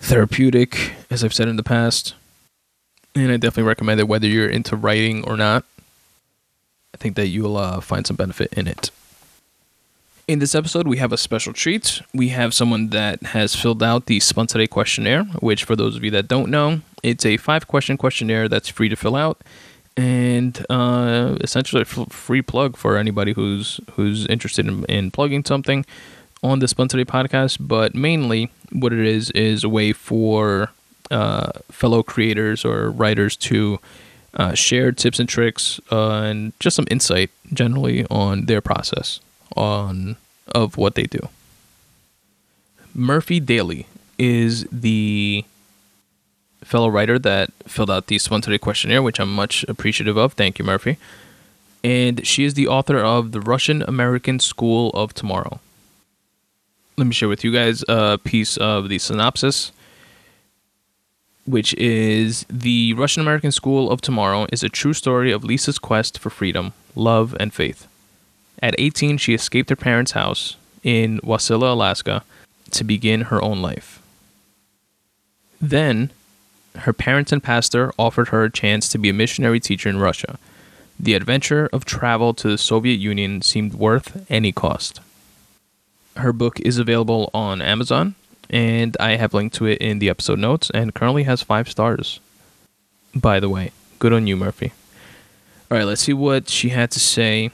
[0.00, 2.14] therapeutic, as I've said in the past.
[3.14, 5.64] And I definitely recommend it whether you're into writing or not.
[6.92, 8.90] I think that you'll uh, find some benefit in it.
[10.32, 12.00] In this episode, we have a special treat.
[12.14, 16.10] We have someone that has filled out the Today questionnaire, which, for those of you
[16.12, 19.42] that don't know, it's a five question questionnaire that's free to fill out
[19.94, 25.84] and uh, essentially a free plug for anybody who's who's interested in, in plugging something
[26.42, 27.58] on the Today podcast.
[27.60, 30.70] But mainly, what it is is a way for
[31.10, 33.80] uh, fellow creators or writers to
[34.32, 39.20] uh, share tips and tricks uh, and just some insight generally on their process
[39.56, 40.16] on
[40.54, 41.28] of what they do.
[42.94, 43.86] Murphy Daly
[44.18, 45.44] is the
[46.62, 50.34] fellow writer that filled out the Today questionnaire, which I'm much appreciative of.
[50.34, 50.98] Thank you, Murphy.
[51.82, 55.60] And she is the author of The Russian American School of Tomorrow.
[56.96, 59.72] Let me share with you guys a piece of the synopsis,
[61.44, 66.18] which is The Russian American School of Tomorrow is a true story of Lisa's quest
[66.18, 67.88] for freedom, love, and faith.
[68.62, 72.22] At 18, she escaped her parents' house in Wasilla, Alaska,
[72.70, 74.00] to begin her own life.
[75.60, 76.10] Then,
[76.76, 80.38] her parents and pastor offered her a chance to be a missionary teacher in Russia.
[80.98, 85.00] The adventure of travel to the Soviet Union seemed worth any cost.
[86.16, 88.14] Her book is available on Amazon,
[88.48, 92.20] and I have linked to it in the episode notes, and currently has five stars.
[93.14, 94.72] By the way, good on you, Murphy.
[95.70, 97.50] All right, let's see what she had to say.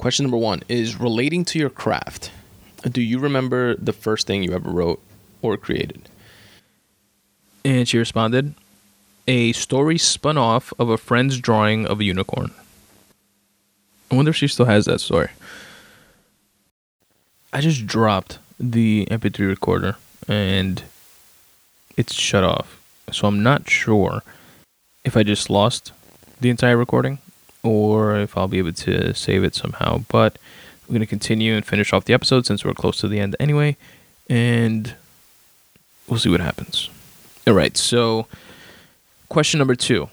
[0.00, 2.30] Question number one is relating to your craft.
[2.90, 4.98] Do you remember the first thing you ever wrote
[5.42, 6.08] or created?
[7.66, 8.54] And she responded,
[9.28, 12.50] A story spun off of a friend's drawing of a unicorn.
[14.10, 15.28] I wonder if she still has that story.
[17.52, 20.82] I just dropped the MP3 recorder and
[21.98, 22.80] it's shut off.
[23.12, 24.22] So I'm not sure
[25.04, 25.92] if I just lost
[26.40, 27.18] the entire recording
[27.62, 30.04] or if I'll be able to save it somehow.
[30.08, 30.38] But
[30.86, 33.36] we're going to continue and finish off the episode since we're close to the end
[33.38, 33.76] anyway.
[34.28, 34.94] And
[36.08, 36.88] we'll see what happens.
[37.46, 37.76] All right.
[37.76, 38.26] So,
[39.28, 40.08] question number two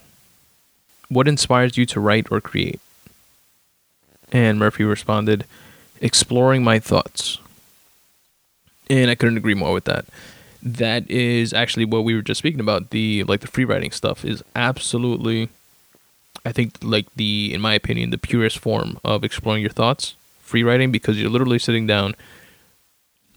[1.08, 2.80] What inspires you to write or create?
[4.30, 5.44] And Murphy responded,
[6.00, 7.38] Exploring my thoughts.
[8.90, 10.06] And I couldn't agree more with that.
[10.62, 12.90] That is actually what we were just speaking about.
[12.90, 15.48] The like the free writing stuff is absolutely
[16.48, 20.62] I think like the in my opinion, the purest form of exploring your thoughts, free
[20.62, 22.14] writing, because you're literally sitting down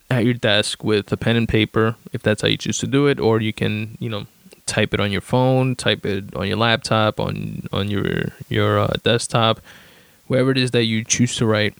[0.09, 3.07] at your desk with a pen and paper, if that's how you choose to do
[3.07, 4.27] it, or you can, you know,
[4.65, 8.93] type it on your phone, type it on your laptop, on on your your uh,
[9.03, 9.59] desktop,
[10.27, 11.75] wherever it is that you choose to write,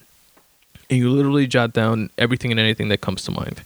[0.89, 3.63] and you literally jot down everything and anything that comes to mind.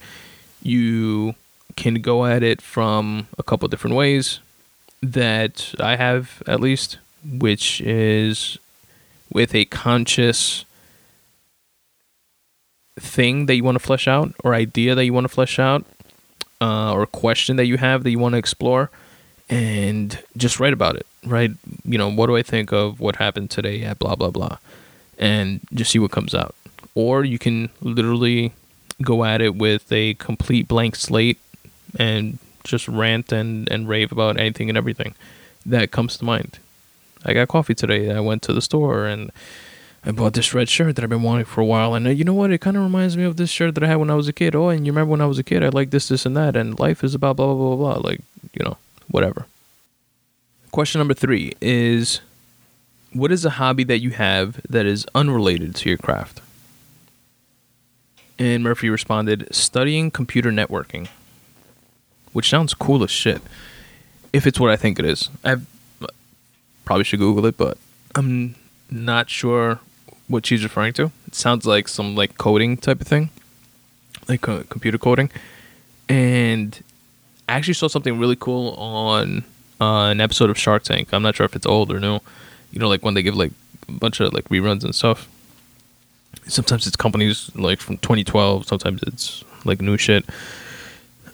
[0.61, 1.33] You
[1.75, 4.39] can go at it from a couple different ways
[5.01, 8.57] that I have at least, which is
[9.31, 10.65] with a conscious
[12.99, 15.85] thing that you want to flesh out or idea that you want to flesh out
[16.61, 18.89] uh, or question that you have that you want to explore
[19.49, 21.51] and just write about it right?
[21.83, 24.57] You know what do i think of what happened today at blah blah blah
[25.17, 26.55] and just see what comes out.
[26.93, 28.53] Or you can literally
[29.01, 31.39] go at it with a complete blank slate
[31.97, 35.13] and just rant and, and rave about anything and everything
[35.65, 36.59] that comes to mind
[37.25, 39.31] i got coffee today i went to the store and
[40.07, 42.23] I bought this red shirt that I've been wanting for a while, and uh, you
[42.23, 42.51] know what?
[42.51, 44.33] It kind of reminds me of this shirt that I had when I was a
[44.33, 44.53] kid.
[44.53, 45.63] Oh, and you remember when I was a kid?
[45.63, 48.07] I like this, this, and that, and life is about blah blah blah blah.
[48.07, 48.21] Like
[48.53, 48.77] you know,
[49.09, 49.47] whatever.
[50.71, 52.19] Question number three is,
[53.13, 56.41] what is a hobby that you have that is unrelated to your craft?
[58.37, 61.07] And Murphy responded, studying computer networking,
[62.31, 63.41] which sounds cool as shit.
[64.33, 65.55] If it's what I think it is, I
[66.85, 67.77] probably should Google it, but
[68.15, 68.55] I'm
[68.89, 69.79] not sure
[70.27, 71.11] what she's referring to.
[71.27, 73.29] It sounds like some like coding type of thing,
[74.27, 75.29] like uh, computer coding.
[76.07, 76.81] And
[77.49, 79.43] I actually saw something really cool on
[79.81, 81.09] uh, an episode of Shark Tank.
[81.13, 82.19] I'm not sure if it's old or new.
[82.71, 83.51] You know, like when they give like
[83.87, 85.27] a bunch of like reruns and stuff.
[86.47, 88.67] Sometimes it's companies like from 2012.
[88.67, 90.25] Sometimes it's like new shit.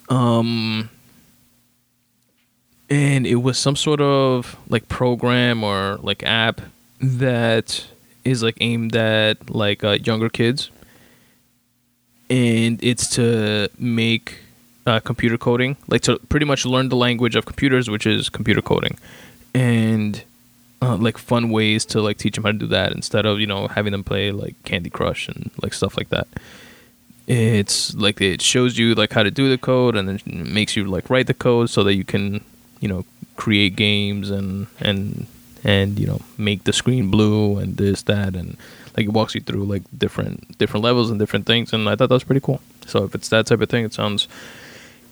[0.10, 0.90] Um,
[2.92, 6.60] and it was some sort of like program or like app
[7.00, 7.88] that
[8.26, 10.70] is like aimed at like uh, younger kids,
[12.30, 14.40] and it's to make
[14.86, 18.62] uh, computer coding, like to pretty much learn the language of computers, which is computer
[18.62, 18.98] coding,
[19.56, 20.24] and
[20.82, 23.48] uh, like fun ways to like teach them how to do that instead of you
[23.48, 26.28] know having them play like Candy Crush and like stuff like that.
[27.26, 30.84] It's like it shows you like how to do the code and then makes you
[30.84, 32.44] like write the code so that you can
[32.82, 33.06] you know
[33.38, 35.26] create games and and
[35.64, 38.58] and you know make the screen blue and this that and
[38.98, 42.10] like it walks you through like different different levels and different things and I thought
[42.10, 42.62] that was pretty cool.
[42.86, 44.28] So if it's that type of thing, it sounds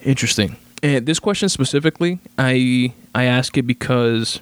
[0.04, 0.58] interesting.
[0.84, 4.42] And this question specifically, I I ask it because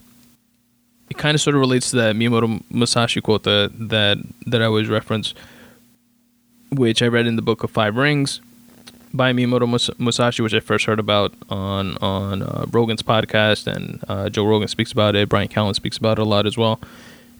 [1.09, 4.65] it kind of sort of relates to that Miyamoto Musashi quote that that that I
[4.65, 5.34] always reference,
[6.71, 8.41] which I read in the book of Five Rings
[9.13, 14.29] by Miyamoto Musashi, which I first heard about on on uh, Rogan's podcast, and uh,
[14.29, 15.29] Joe Rogan speaks about it.
[15.29, 16.79] Bryan Callen speaks about it a lot as well,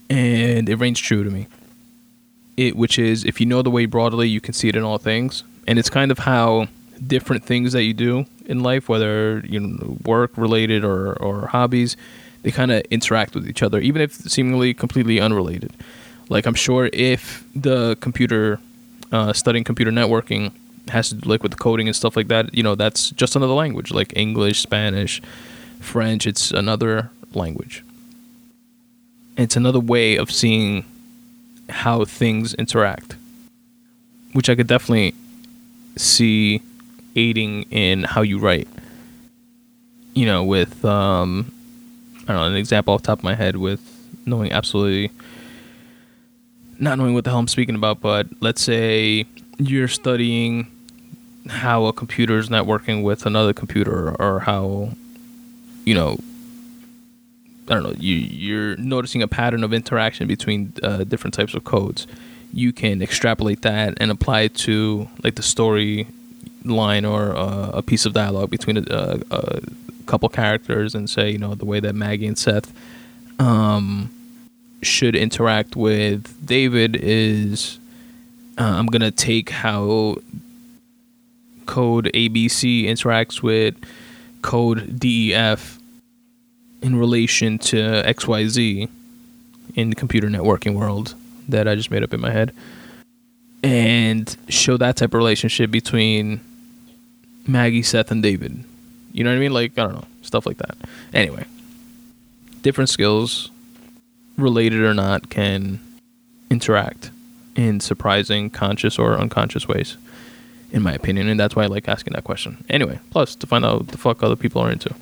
[0.10, 1.48] and it rings true to me.
[2.56, 4.98] It, which is, if you know the way broadly, you can see it in all
[4.98, 6.68] things, and it's kind of how
[7.06, 11.96] different things that you do in life, whether you know work related or or hobbies,
[12.44, 15.74] they kind of interact with each other, even if seemingly completely unrelated.
[16.30, 18.60] Like I'm sure if the computer
[19.12, 20.52] uh, studying computer networking
[20.90, 23.54] has to do like with coding and stuff like that, you know, that's just another
[23.54, 25.22] language, like English, Spanish,
[25.80, 26.26] French.
[26.26, 27.84] It's another language.
[29.38, 30.84] It's another way of seeing
[31.70, 33.16] how things interact,
[34.34, 35.14] which I could definitely
[35.96, 36.62] see
[37.16, 38.68] aiding in how you write.
[40.14, 41.52] You know, with um,
[42.24, 43.82] I don't know, an example off the top of my head with
[44.26, 45.12] knowing absolutely
[46.80, 49.26] not knowing what the hell I'm speaking about, but let's say
[49.58, 50.68] you're studying
[51.50, 54.90] how a computer is networking with another computer or how
[55.86, 56.18] you know
[57.70, 61.64] I don't know you you're noticing a pattern of interaction between uh, different types of
[61.64, 62.08] codes.
[62.54, 66.08] You can extrapolate that and apply it to like the story
[66.64, 69.62] line or uh, a piece of dialogue between a, a,
[70.06, 72.74] couple characters and say you know the way that Maggie and Seth
[73.40, 74.10] um,
[74.82, 77.78] should interact with David is
[78.58, 80.18] uh, I'm gonna take how
[81.68, 83.76] code ABC interacts with
[84.42, 85.78] code DEF
[86.82, 88.90] in relation to XYZ
[89.76, 91.14] in the computer networking world
[91.48, 92.54] that I just made up in my head
[93.64, 96.40] and show that type of relationship between
[97.48, 98.64] Maggie, Seth, and David.
[99.12, 99.54] You know what I mean?
[99.54, 100.78] Like, I don't know, stuff like that.
[101.14, 101.46] Anyway,
[102.62, 103.50] different skills,
[104.38, 105.80] related or not, can
[106.50, 107.12] interact
[107.56, 109.98] in surprising, conscious, or unconscious ways
[110.72, 112.64] in my opinion, and that's why I like asking that question.
[112.70, 114.94] Anyway, plus to find out what the fuck other people are into.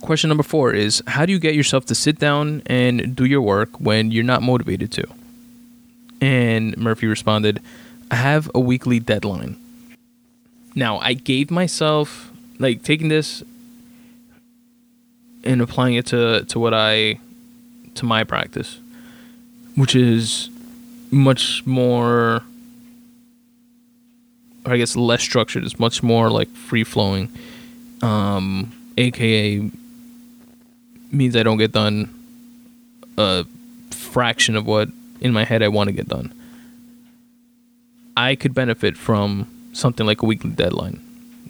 [0.00, 3.40] Question number four is How do you get yourself to sit down and do your
[3.40, 5.04] work when you're not motivated to?
[6.20, 7.60] And Murphy responded,
[8.10, 9.56] I have a weekly deadline.
[10.74, 13.42] Now, I gave myself, like, taking this
[15.42, 17.18] and applying it to, to what I,
[17.94, 18.78] to my practice,
[19.74, 20.50] which is
[21.10, 22.42] much more
[24.66, 25.64] or I guess less structured.
[25.64, 27.28] It's much more like free flowing.
[28.02, 29.70] Um, AKA
[31.12, 32.12] means I don't get done
[33.16, 33.46] a
[33.90, 34.88] fraction of what
[35.20, 36.32] in my head I want to get done.
[38.16, 41.00] I could benefit from something like a weekly deadline.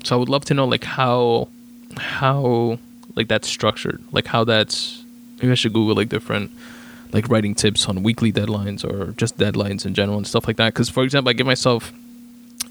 [0.04, 1.48] So I would love to know like how
[1.96, 2.78] how
[3.14, 4.02] like that's structured.
[4.12, 5.02] Like how that's
[5.40, 6.50] maybe I should Google like different
[7.12, 10.74] like writing tips on weekly deadlines or just deadlines in general and stuff like that.
[10.74, 11.92] Because for example, I give myself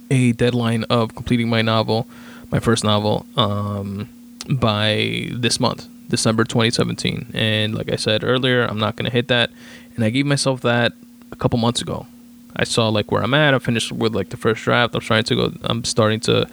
[0.10, 2.08] a deadline of completing my novel,
[2.52, 4.10] my first novel, um,
[4.50, 7.32] by this month, December 2017.
[7.34, 9.50] And like I said earlier, I'm not going to hit that.
[9.96, 10.94] And I gave myself that
[11.32, 12.08] a couple months ago.
[12.56, 13.54] I saw like where I'm at.
[13.54, 14.96] I finished with like the first draft.
[14.96, 15.54] I'm trying to go.
[15.64, 16.48] I'm starting to,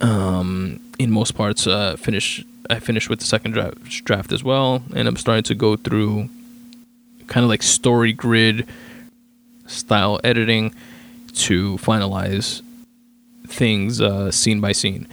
[0.00, 2.44] um, in most parts, uh, finish.
[2.68, 6.28] I finished with the second draft, draft as well, and I'm starting to go through
[7.26, 8.68] kind of like story grid
[9.66, 10.74] style editing
[11.32, 12.62] to finalize
[13.50, 15.06] things uh, scene by scene.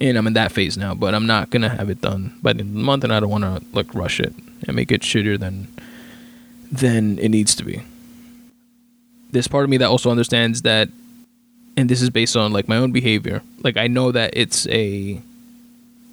[0.00, 2.64] And I'm in that phase now, but I'm not gonna have it done by the
[2.64, 4.34] month, and I don't want to like rush it
[4.66, 5.68] and make it shittier than
[6.72, 7.82] than it needs to be.
[9.30, 10.88] There's part of me that also understands that,
[11.76, 13.42] and this is based on like my own behavior.
[13.62, 15.20] Like I know that it's a,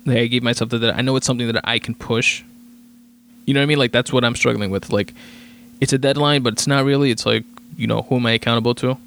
[0.05, 2.43] like I gave myself that I know it's something that I can push.
[3.45, 3.79] You know what I mean?
[3.79, 4.91] Like that's what I'm struggling with.
[4.91, 5.15] Like
[5.81, 7.09] it's a deadline, but it's not really.
[7.09, 7.43] It's like
[7.75, 8.97] you know who am I accountable to?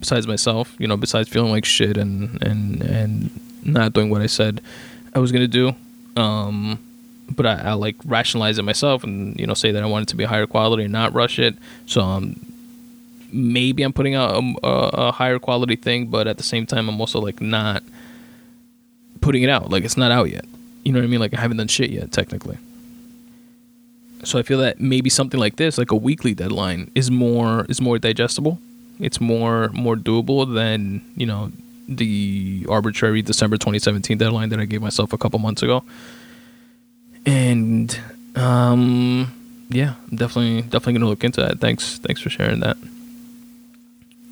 [0.00, 3.30] Besides myself, you know, besides feeling like shit and and and
[3.62, 4.60] not doing what I said
[5.14, 5.74] I was gonna do.
[6.16, 6.78] Um,
[7.34, 10.08] but I, I like rationalize it myself and you know say that I want it
[10.10, 11.56] to be higher quality and not rush it.
[11.86, 12.38] So um,
[13.32, 16.88] maybe I'm putting out a, a, a higher quality thing, but at the same time
[16.88, 17.82] I'm also like not
[19.20, 19.70] putting it out.
[19.70, 20.44] Like it's not out yet.
[20.84, 21.20] You know what I mean?
[21.20, 22.58] Like I haven't done shit yet technically.
[24.22, 27.80] So I feel that maybe something like this, like a weekly deadline, is more is
[27.80, 28.60] more digestible.
[29.00, 31.52] It's more more doable than you know
[31.88, 35.82] the arbitrary December 2017 deadline that I gave myself a couple months ago
[37.26, 37.98] and
[38.36, 41.60] um, yeah, I'm definitely definitely gonna look into that.
[41.60, 42.76] Thanks, thanks for sharing that.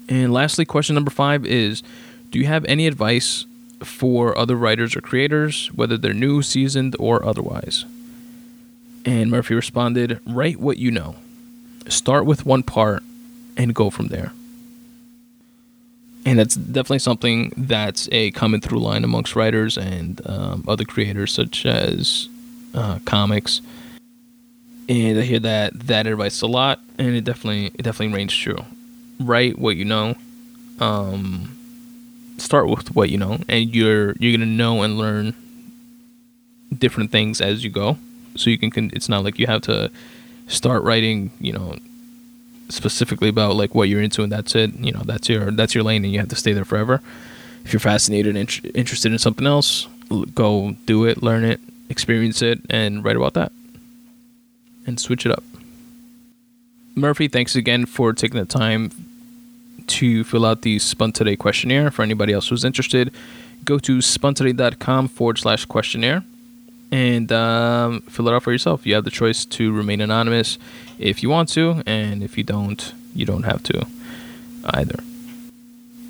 [0.09, 1.83] And lastly, question number five is:
[2.31, 3.45] Do you have any advice
[3.81, 7.85] for other writers or creators, whether they're new, seasoned, or otherwise?
[9.05, 11.17] And Murphy responded: Write what you know.
[11.89, 13.03] Start with one part
[13.57, 14.33] and go from there.
[16.29, 21.33] And that's definitely something that's a common through line amongst writers and um, other creators,
[21.33, 22.29] such as
[22.75, 23.63] uh, comics,
[24.89, 28.59] and I hear that that advice a lot, and it definitely it definitely rings true.
[29.21, 30.17] Write what you know.
[30.81, 31.57] Um,
[32.39, 35.35] start with what you know, and you're you're gonna know and learn
[36.77, 37.97] different things as you go.
[38.37, 38.91] So you can.
[38.93, 39.91] It's not like you have to
[40.47, 41.31] start writing.
[41.41, 41.77] You know,
[42.69, 44.75] specifically about like what you're into, and that's it.
[44.79, 47.01] You know, that's your that's your lane, and you have to stay there forever.
[47.65, 49.89] If you're fascinated and interested in something else,
[50.35, 51.61] go do it, learn it,
[51.91, 53.53] experience it, and write about that.
[54.87, 55.45] And switch it up.
[56.95, 58.91] Murphy, thanks again for taking the time
[59.87, 61.91] to fill out the Spun Today questionnaire.
[61.91, 63.13] For anybody else who's interested,
[63.65, 66.25] go to spuntoday.com forward slash questionnaire
[66.91, 68.87] and um, fill it out for yourself.
[68.87, 70.59] You have the choice to remain anonymous
[70.99, 73.87] if you want to, and if you don't, you don't have to
[74.65, 75.01] either.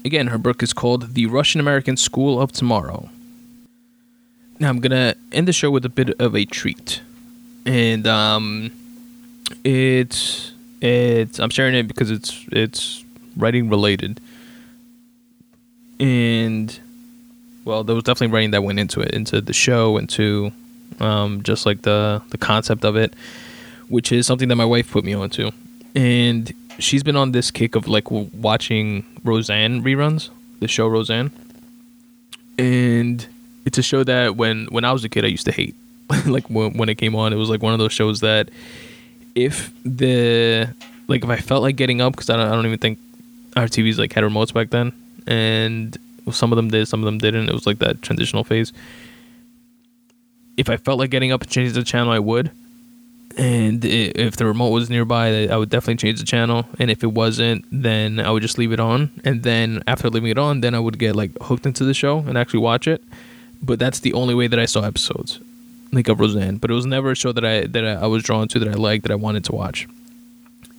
[0.05, 3.11] Again, her book is called The Russian American School of Tomorrow
[4.61, 7.01] now I'm gonna end the show with a bit of a treat,
[7.65, 8.71] and um,
[9.65, 13.05] it's it's I'm sharing it because it's it's
[13.37, 14.21] writing related,
[16.01, 16.79] and
[17.65, 20.53] well, there was definitely writing that went into it, into the show, into
[21.01, 23.15] um, just like the the concept of it,
[23.89, 25.51] which is something that my wife put me onto,
[25.95, 30.31] and she's been on this kick of like watching Roseanne reruns,
[30.61, 31.31] the show Roseanne,
[32.59, 33.27] and
[33.65, 35.75] it's a show that when when I was a kid I used to hate.
[36.27, 38.49] like when when it came on, it was like one of those shows that
[39.35, 40.69] if the
[41.07, 42.99] like if I felt like getting up because I don't I don't even think
[43.57, 44.93] our TVs like had remotes back then,
[45.27, 45.97] and
[46.33, 47.49] some of them did, some of them didn't.
[47.49, 48.73] It was like that transitional phase.
[50.59, 52.51] If I felt like getting up and changing the channel, I would.
[53.39, 56.67] And if the remote was nearby, I would definitely change the channel.
[56.79, 59.11] And if it wasn't, then I would just leave it on.
[59.25, 62.19] And then after leaving it on, then I would get like hooked into the show
[62.19, 63.03] and actually watch it
[63.63, 65.41] but that's the only way that I saw episodes,
[65.93, 66.59] like of Roseanne.
[66.59, 68.75] But it was never a show that I that I was drawn to that I
[68.75, 69.89] liked that I wanted to watch.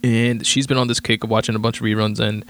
[0.03, 2.45] And she's been on this kick of watching a bunch of reruns, and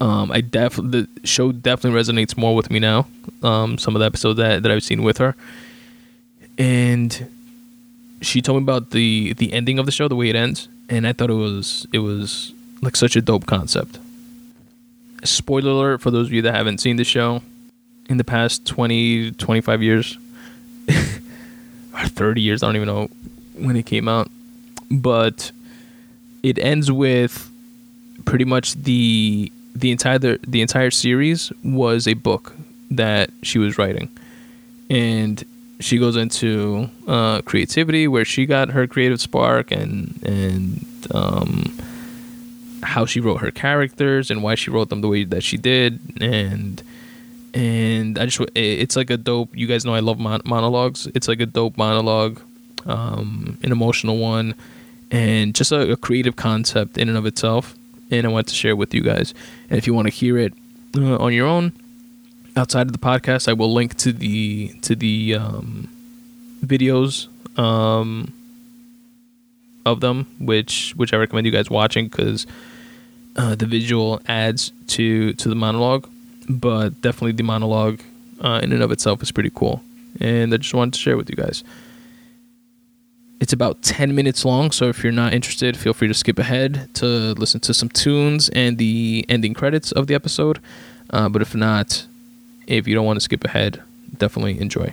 [0.00, 3.06] um, I definitely the show definitely resonates more with me now.
[3.42, 5.34] Um, some of the episodes that that I've seen with her,
[6.58, 7.28] and
[8.20, 11.06] she told me about the the ending of the show, the way it ends, and
[11.06, 13.98] I thought it was it was like such a dope concept.
[15.24, 17.42] Spoiler alert for those of you that haven't seen the show
[18.08, 20.18] in the past 20, 25 years,
[20.88, 22.62] or 30 years.
[22.62, 23.08] I don't even know
[23.54, 24.28] when it came out.
[24.90, 25.52] But
[26.42, 27.50] it ends with
[28.24, 32.54] pretty much the the entire the entire series was a book
[32.90, 34.10] that she was writing,
[34.90, 35.42] and
[35.82, 41.78] she goes into uh, creativity where she got her creative spark and and um,
[42.82, 46.00] how she wrote her characters and why she wrote them the way that she did
[46.20, 46.82] and
[47.54, 49.56] and I just it's like a dope.
[49.56, 51.06] You guys know I love mon- monologues.
[51.14, 52.40] It's like a dope monologue,
[52.86, 54.54] um, an emotional one,
[55.10, 57.74] and just a, a, creative concept in and of itself.
[58.10, 59.34] And I want to share with you guys.
[59.68, 60.54] And if you want to hear it
[60.96, 61.72] uh, on your own,
[62.56, 65.88] outside of the podcast, I will link to the to the um,
[66.64, 67.28] videos
[67.58, 68.32] um,
[69.84, 72.46] of them, which which I recommend you guys watching because
[73.36, 76.08] uh, the visual adds to to the monologue
[76.48, 78.00] but definitely the monologue
[78.40, 79.82] uh, in and of itself is pretty cool,
[80.20, 81.62] and I just wanted to share with you guys.
[83.40, 86.88] It's about 10 minutes long, so if you're not interested, feel free to skip ahead
[86.94, 90.60] to listen to some tunes and the ending credits of the episode.
[91.10, 92.06] Uh, but if not,
[92.66, 93.82] if you don't want to skip ahead,
[94.16, 94.92] definitely enjoy.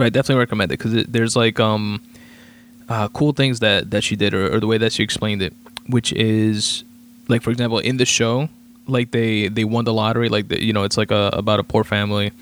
[0.00, 2.00] Right, definitely recommend it because there's like um,
[2.88, 5.52] uh, cool things that that she did or, or the way that she explained it,
[5.88, 6.84] which is
[7.28, 8.48] like for example in the show,
[8.86, 11.62] like they they won the lottery, like the, you know it's like a about a
[11.62, 12.32] poor family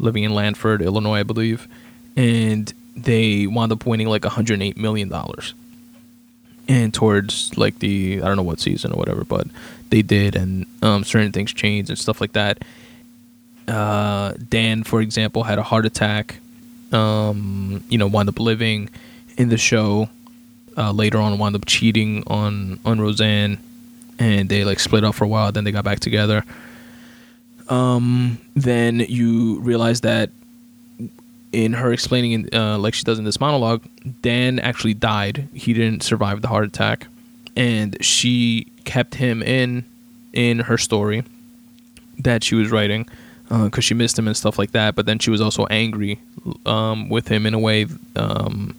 [0.00, 1.68] living in Lanford, Illinois, I believe,
[2.16, 5.54] and they wound up winning like 108 million dollars
[6.66, 9.46] and towards like the I don't know what season or whatever, but
[9.90, 12.64] they did, and um, certain things changed and stuff like that.
[13.68, 16.40] Uh, Dan, for example, had a heart attack
[16.92, 18.90] um, you know, wound up living
[19.36, 20.08] in the show.
[20.76, 23.58] Uh, later on, wound up cheating on on Roseanne,
[24.18, 25.50] and they like split up for a while.
[25.50, 26.44] Then they got back together.
[27.68, 30.30] Um, then you realize that
[31.52, 33.82] in her explaining, in, uh, like she does in this monologue,
[34.20, 35.48] Dan actually died.
[35.54, 37.06] He didn't survive the heart attack,
[37.56, 39.84] and she kept him in
[40.32, 41.24] in her story
[42.18, 43.08] that she was writing
[43.48, 44.94] because uh, she missed him and stuff like that.
[44.94, 46.18] But then she was also angry
[46.64, 47.86] um, with him in a way
[48.16, 48.74] um,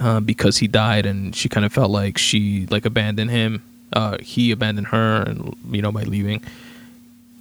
[0.00, 3.62] uh, because he died, and she kind of felt like she like abandoned him.
[3.92, 6.42] Uh, he abandoned her, and you know by leaving.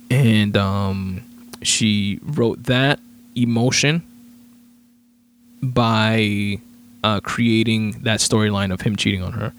[0.09, 1.22] And um,
[1.61, 2.99] she wrote that
[3.36, 4.03] emotion
[5.61, 6.59] by
[7.03, 9.53] uh, creating that storyline of him cheating on her.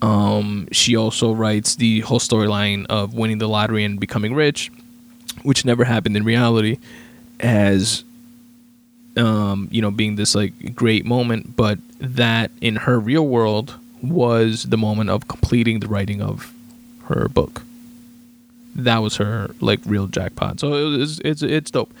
[0.00, 4.70] Um, she also writes the whole storyline of winning the lottery and becoming rich
[5.42, 6.78] which never happened in reality,
[7.40, 8.04] as
[9.16, 14.64] um, you know, being this like great moment, but that in her real world was
[14.64, 16.52] the moment of completing the writing of
[17.04, 17.62] her book.
[18.74, 20.60] That was her like real jackpot.
[20.60, 21.92] So it was, it's it's dope.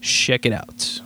[0.00, 1.00] Check it out.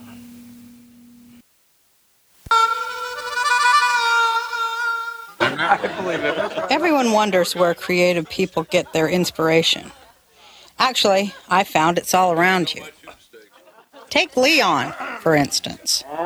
[6.70, 9.92] Everyone wonders where creative people get their inspiration.
[10.80, 12.82] Actually, I found it's all around you.
[14.08, 16.02] Take Leon, for instance.
[16.10, 16.16] Oh,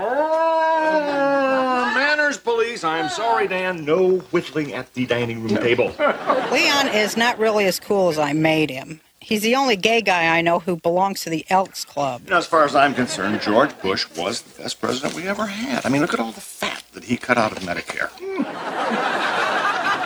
[1.94, 2.84] manners, police.
[2.84, 3.84] I'm sorry, Dan.
[3.84, 5.92] No whittling at the dining room table.
[5.98, 9.00] Leon is not really as cool as I made him.
[9.20, 12.22] He's the only gay guy I know who belongs to the Elks Club.
[12.24, 15.46] You know, as far as I'm concerned, George Bush was the best president we ever
[15.46, 15.84] had.
[15.84, 18.10] I mean, look at all the fat that he cut out of Medicare.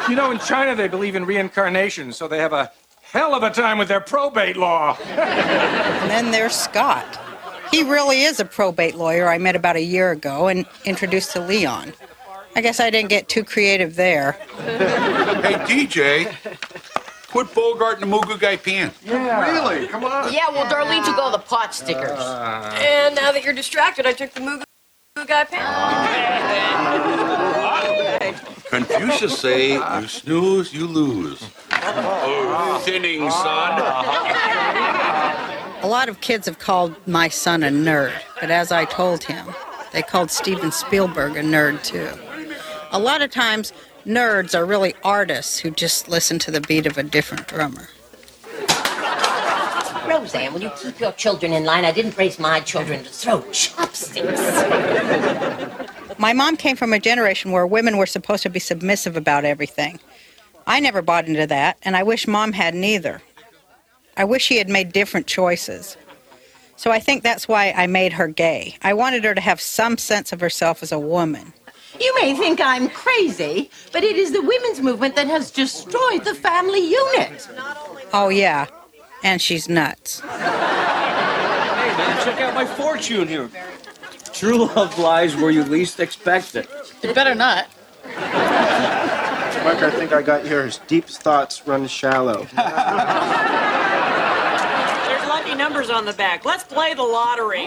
[0.09, 2.73] You know, in China, they believe in reincarnation, so they have a
[3.13, 4.97] hell of a time with their probate law.
[5.07, 7.21] and then there's Scott.
[7.71, 11.41] He really is a probate lawyer I met about a year ago and introduced to
[11.41, 11.93] Leon.
[12.57, 14.33] I guess I didn't get too creative there.
[14.57, 16.35] hey, DJ,
[17.29, 18.91] quit Bogart and the Moo Guy Pan.
[19.05, 19.51] Yeah.
[19.51, 19.87] Really?
[19.89, 20.33] Come on.
[20.33, 22.19] Yeah, well, Darlene took all the pot stickers.
[22.19, 24.63] Uh, and now that you're distracted, I took the Moo
[25.27, 26.35] Guy Pan.
[28.71, 31.43] Confucius say, you snooze, you lose.
[31.73, 33.81] Oh, thinning, son.
[35.83, 39.55] A lot of kids have called my son a nerd, but as I told him,
[39.93, 42.11] they called Steven Spielberg a nerd too.
[42.91, 43.73] A lot of times,
[44.05, 47.89] nerds are really artists who just listen to the beat of a different drummer.
[50.09, 51.85] Roseanne, will you keep your children in line?
[51.85, 54.41] I didn't raise my children to throw chopsticks.
[56.19, 60.01] My mom came from a generation where women were supposed to be submissive about everything.
[60.67, 63.23] I never bought into that, and I wish mom hadn't either.
[64.17, 65.97] I wish she had made different choices.
[66.75, 68.77] So I think that's why I made her gay.
[68.83, 71.53] I wanted her to have some sense of herself as a woman.
[72.01, 76.35] You may think I'm crazy, but it is the women's movement that has destroyed the
[76.35, 77.49] family unit.
[78.13, 78.67] Oh, yeah.
[79.23, 80.21] And she's nuts.
[80.21, 83.49] Hey, man, check out my fortune here.
[84.33, 86.69] True love lies where you least expect it.
[87.03, 87.67] You better not.
[89.65, 90.81] Mark, I think I got yours.
[90.87, 92.47] Deep thoughts run shallow.
[92.55, 92.55] There's
[95.29, 96.45] lucky numbers on the back.
[96.45, 97.67] Let's play the lottery.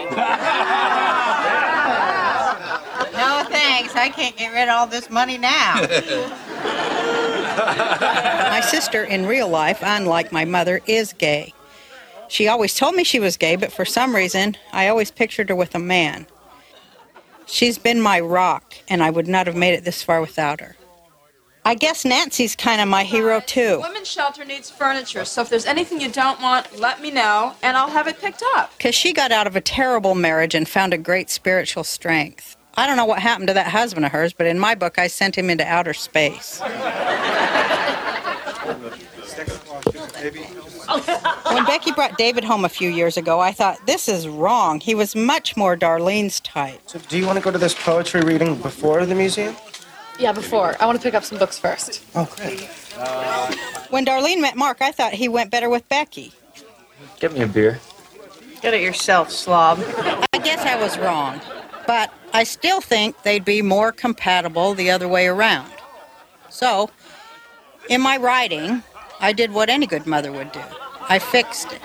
[3.12, 3.94] No thanks.
[3.94, 5.74] I can't get rid of all this money now.
[8.50, 11.52] My sister in real life, unlike my mother, is gay.
[12.28, 15.54] She always told me she was gay, but for some reason, I always pictured her
[15.54, 16.26] with a man.
[17.52, 20.74] She's been my rock, and I would not have made it this far without her.
[21.66, 23.78] I guess Nancy's kind of my hero, too.
[23.82, 27.76] Women's shelter needs furniture, so if there's anything you don't want, let me know, and
[27.76, 28.72] I'll have it picked up.
[28.78, 32.56] Because she got out of a terrible marriage and found a great spiritual strength.
[32.74, 35.08] I don't know what happened to that husband of hers, but in my book, I
[35.08, 36.62] sent him into outer space.
[41.52, 44.80] When Becky brought David home a few years ago, I thought, this is wrong.
[44.80, 46.80] He was much more Darlene's type.
[46.86, 49.56] So, do you want to go to this poetry reading before the museum?
[50.18, 50.76] Yeah, before.
[50.80, 52.04] I want to pick up some books first.
[52.14, 52.68] Oh, great.
[53.90, 56.32] When Darlene met Mark, I thought he went better with Becky.
[57.18, 57.80] Get me a beer.
[58.60, 59.80] Get it yourself, slob.
[60.32, 61.40] I guess I was wrong,
[61.86, 65.72] but I still think they'd be more compatible the other way around.
[66.48, 66.90] So,
[67.88, 68.82] in my writing,
[69.22, 70.60] I did what any good mother would do.
[71.08, 71.80] I fixed it.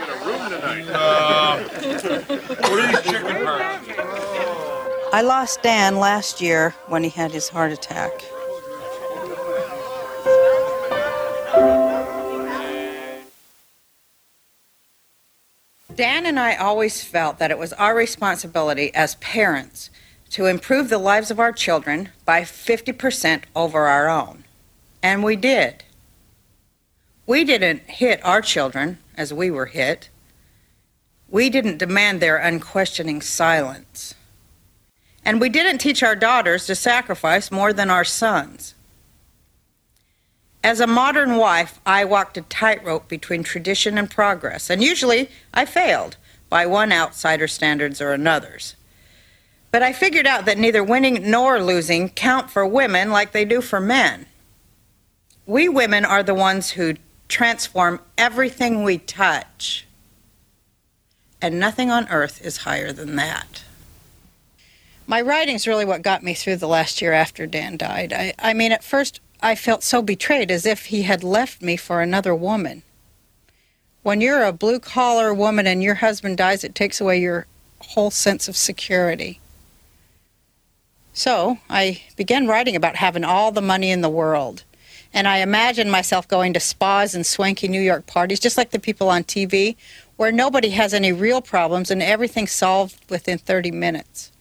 [5.14, 8.12] I lost Dan last year when he had his heart attack.
[15.96, 19.92] Dan and I always felt that it was our responsibility as parents
[20.32, 24.44] to improve the lives of our children by 50% over our own.
[25.04, 25.84] And we did.
[27.28, 30.09] We didn't hit our children as we were hit.
[31.30, 34.15] We didn't demand their unquestioning silence.
[35.25, 38.75] And we didn't teach our daughters to sacrifice more than our sons.
[40.63, 45.65] As a modern wife, I walked a tightrope between tradition and progress, and usually I
[45.65, 46.15] failed
[46.49, 48.75] by one outsider standards or another's.
[49.69, 53.59] But I figured out that neither winning nor losing count for women like they do
[53.59, 54.28] for men.
[55.45, 56.95] We women are the ones who
[57.28, 59.86] transform everything we touch,
[61.41, 63.63] and nothing on earth is higher than that.
[65.05, 68.11] My writing's really what got me through the last year after Dan died.
[68.11, 71.78] I, I mean, at first, I felt so betrayed as if he had left me
[71.78, 72.84] for another woman.
[74.03, 77.45] When you're a blue collar woman and your husband dies, it takes away your
[77.80, 79.39] whole sense of security.
[81.13, 84.63] So I began writing about having all the money in the world.
[85.18, 88.78] And I imagined myself going to spas and swanky New York parties, just like the
[88.78, 89.76] people on TV,
[90.15, 94.32] where nobody has any real problems and everything's solved within 30 minutes.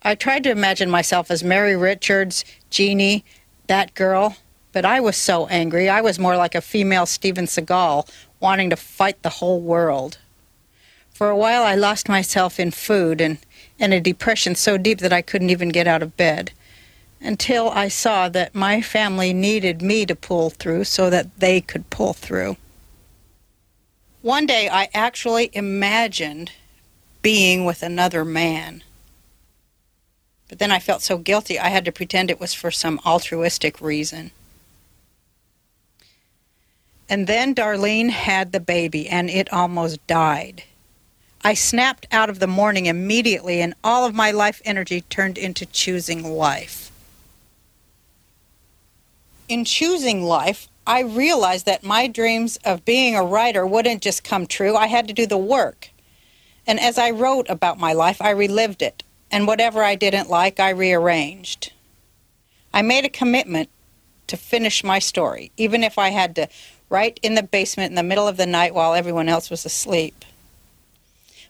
[0.00, 3.26] I tried to imagine myself as Mary Richards, Jeannie,
[3.66, 4.38] that girl,
[4.72, 5.86] but I was so angry.
[5.86, 8.08] I was more like a female Steven Seagal,
[8.40, 10.16] wanting to fight the whole world.
[11.12, 13.36] For a while, I lost myself in food and
[13.78, 16.52] in a depression so deep that I couldn't even get out of bed
[17.20, 21.90] until I saw that my family needed me to pull through so that they could
[21.90, 22.56] pull through.
[24.22, 26.52] One day, I actually imagined
[27.22, 28.82] being with another man.
[30.48, 33.80] But then I felt so guilty, I had to pretend it was for some altruistic
[33.80, 34.30] reason.
[37.08, 40.64] And then Darlene had the baby, and it almost died.
[41.42, 45.64] I snapped out of the morning immediately, and all of my life energy turned into
[45.64, 46.87] choosing life.
[49.48, 54.46] In choosing life, I realized that my dreams of being a writer wouldn't just come
[54.46, 55.88] true, I had to do the work.
[56.66, 60.60] And as I wrote about my life, I relived it, and whatever I didn't like,
[60.60, 61.72] I rearranged.
[62.74, 63.70] I made a commitment
[64.26, 66.48] to finish my story, even if I had to
[66.90, 70.26] write in the basement in the middle of the night while everyone else was asleep.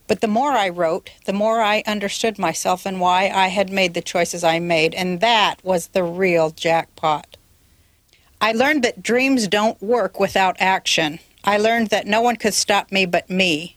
[0.06, 3.94] But the more I wrote, the more I understood myself and why I had made
[3.94, 7.37] the choices I made, and that was the real jackpot.
[8.40, 11.18] I learned that dreams don't work without action.
[11.44, 13.76] I learned that no one could stop me but me.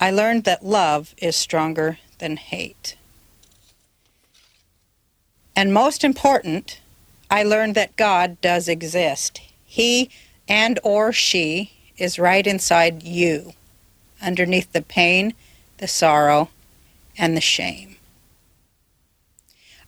[0.00, 2.96] I learned that love is stronger than hate.
[5.56, 6.80] And most important,
[7.30, 9.40] I learned that God does exist.
[9.64, 10.10] He
[10.46, 13.54] and or she is right inside you,
[14.22, 15.34] underneath the pain,
[15.78, 16.50] the sorrow,
[17.16, 17.97] and the shame.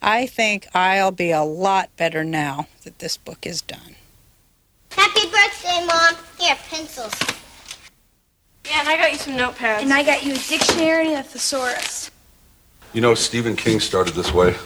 [0.03, 3.97] I think I'll be a lot better now that this book is done.
[4.93, 6.15] Happy birthday, Mom.
[6.39, 7.15] Here, pencils.
[8.67, 9.83] Yeah, and I got you some notepads.
[9.83, 12.11] And I got you a dictionary and a thesaurus.
[12.93, 14.57] You know, Stephen King started this way.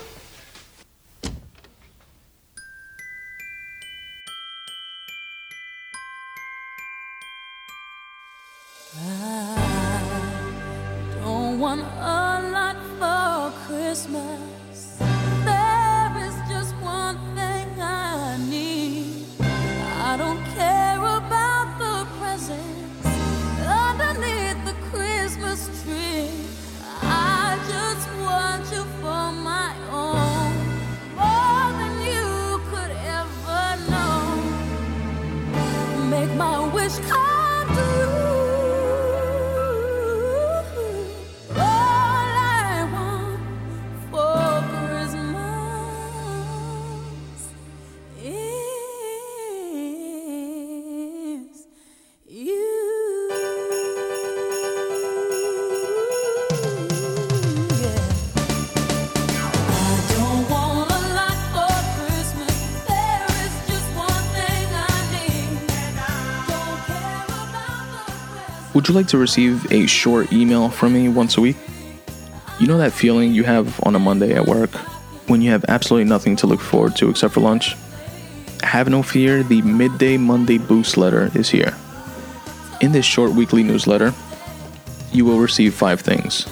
[68.85, 71.57] Would you like to receive a short email from me once a week?
[72.61, 74.72] You know that feeling you have on a Monday at work
[75.26, 77.76] when you have absolutely nothing to look forward to except for lunch?
[78.62, 81.74] Have no fear, the Midday Monday Boost letter is here.
[82.82, 84.12] In this short weekly newsletter,
[85.12, 86.45] you will receive five things.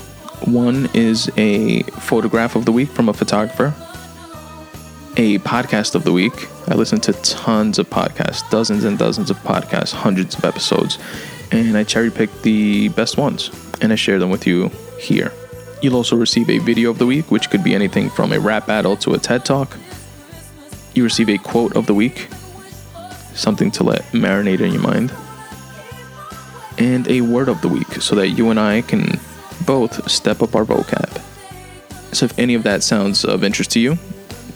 [0.46, 3.74] One is a photograph of the week from a photographer,
[5.18, 6.48] a podcast of the week.
[6.66, 10.98] I listen to tons of podcasts, dozens and dozens of podcasts, hundreds of episodes,
[11.52, 13.50] and I cherry pick the best ones
[13.80, 15.32] and I share them with you here.
[15.82, 18.66] You'll also receive a video of the week, which could be anything from a rap
[18.66, 19.76] battle to a TED talk.
[20.94, 22.28] You receive a quote of the week,
[23.34, 25.12] something to let marinate in your mind,
[26.78, 29.20] and a word of the week so that you and I can
[29.66, 31.20] both step up our vocab.
[32.14, 33.98] So if any of that sounds of interest to you,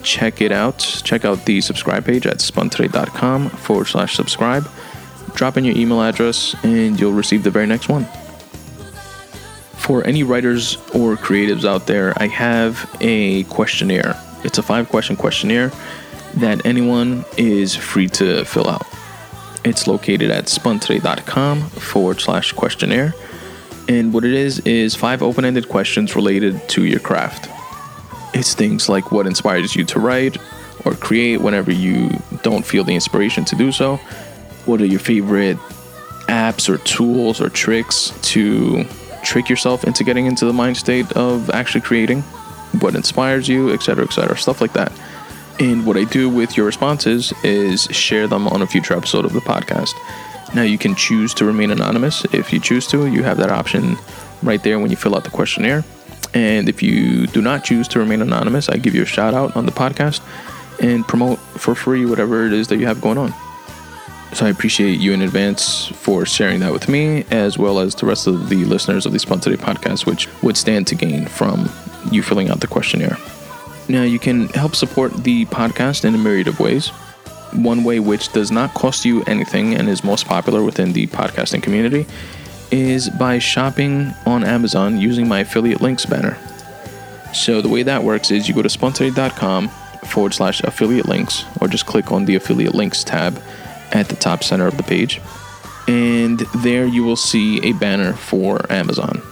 [0.02, 0.78] check it out.
[0.78, 4.68] Check out the subscribe page at spuntoday.com forward slash subscribe.
[5.36, 8.06] Drop in your email address and you'll receive the very next one.
[9.76, 14.20] For any writers or creatives out there, I have a questionnaire.
[14.44, 15.70] It's a five question questionnaire
[16.36, 18.86] that anyone is free to fill out.
[19.62, 23.14] It's located at spuntoday.com forward slash questionnaire.
[23.88, 27.50] And what it is, is five open ended questions related to your craft.
[28.34, 30.38] It's things like what inspires you to write
[30.86, 32.10] or create whenever you
[32.42, 34.00] don't feel the inspiration to do so.
[34.66, 35.56] What are your favorite
[36.28, 38.84] apps or tools or tricks to
[39.24, 42.22] trick yourself into getting into the mind state of actually creating?
[42.80, 44.92] What inspires you, etc., etc., stuff like that.
[45.58, 49.32] And what I do with your responses is share them on a future episode of
[49.32, 49.94] the podcast.
[50.54, 53.06] Now, you can choose to remain anonymous if you choose to.
[53.06, 53.96] You have that option
[54.42, 55.84] right there when you fill out the questionnaire.
[56.34, 59.56] And if you do not choose to remain anonymous, I give you a shout out
[59.56, 60.20] on the podcast
[60.82, 63.32] and promote for free whatever it is that you have going on.
[64.32, 68.06] So I appreciate you in advance for sharing that with me, as well as the
[68.06, 71.70] rest of the listeners of the Today podcast, which would stand to gain from
[72.10, 73.16] you filling out the questionnaire.
[73.88, 76.88] Now, you can help support the podcast in a myriad of ways.
[77.52, 81.62] One way, which does not cost you anything and is most popular within the podcasting
[81.62, 82.04] community,
[82.70, 86.36] is by shopping on Amazon using my affiliate links banner.
[87.32, 89.68] So, the way that works is you go to spuntoday.com
[90.06, 93.40] forward slash affiliate links, or just click on the affiliate links tab
[93.92, 95.20] at the top center of the page.
[95.88, 99.22] And there you will see a banner for Amazon.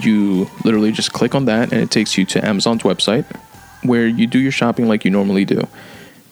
[0.00, 3.24] You literally just click on that, and it takes you to Amazon's website
[3.82, 5.66] where you do your shopping like you normally do.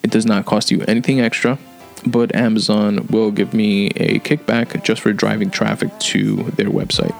[0.02, 1.58] It does not cost you anything extra,
[2.06, 7.14] but Amazon will give me a kickback just for driving traffic to their website.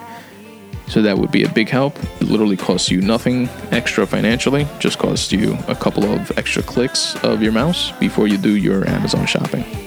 [0.89, 1.99] So that would be a big help.
[2.21, 7.17] It literally costs you nothing extra financially, just costs you a couple of extra clicks
[7.25, 9.84] of your mouse before you do your Amazon shopping.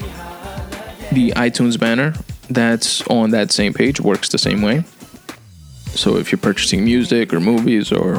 [1.11, 2.13] The iTunes banner
[2.49, 4.83] that's on that same page works the same way.
[5.87, 8.17] So if you're purchasing music or movies or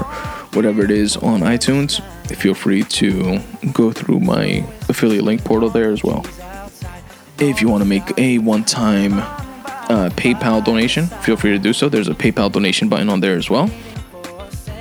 [0.53, 2.01] whatever it is on iTunes,
[2.37, 3.39] feel free to
[3.73, 6.27] go through my affiliate link portal there as well.
[7.39, 9.21] If you want to make a one time
[9.89, 11.89] uh, PayPal donation, feel free to do so.
[11.89, 13.71] There's a PayPal donation button on there as well.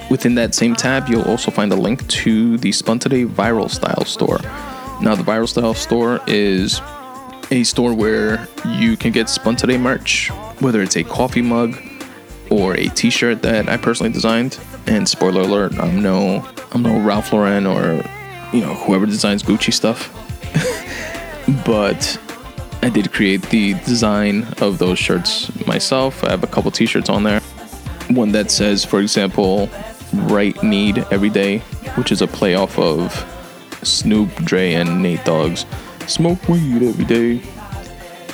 [0.09, 4.05] Within that same tab, you'll also find a link to the Spun Today Viral Style
[4.05, 4.39] store.
[5.01, 6.81] Now, the Viral Style store is
[7.51, 10.29] a store where you can get Spun Today merch,
[10.59, 11.75] whether it's a coffee mug
[12.49, 14.59] or a T-shirt that I personally designed.
[14.85, 18.03] And spoiler alert, I'm no, I'm no Ralph Lauren or
[18.53, 20.13] you know whoever designs Gucci stuff,
[21.65, 22.19] but
[22.81, 26.23] I did create the design of those shirts myself.
[26.23, 27.41] I have a couple T-shirts on there.
[28.09, 29.69] One that says, for example,
[30.13, 31.59] "Right Need Every Day,"
[31.95, 33.11] which is a play off of
[33.83, 35.65] Snoop, Dre, and Nate Dogg's
[36.07, 37.41] "Smoke Weed Every Day."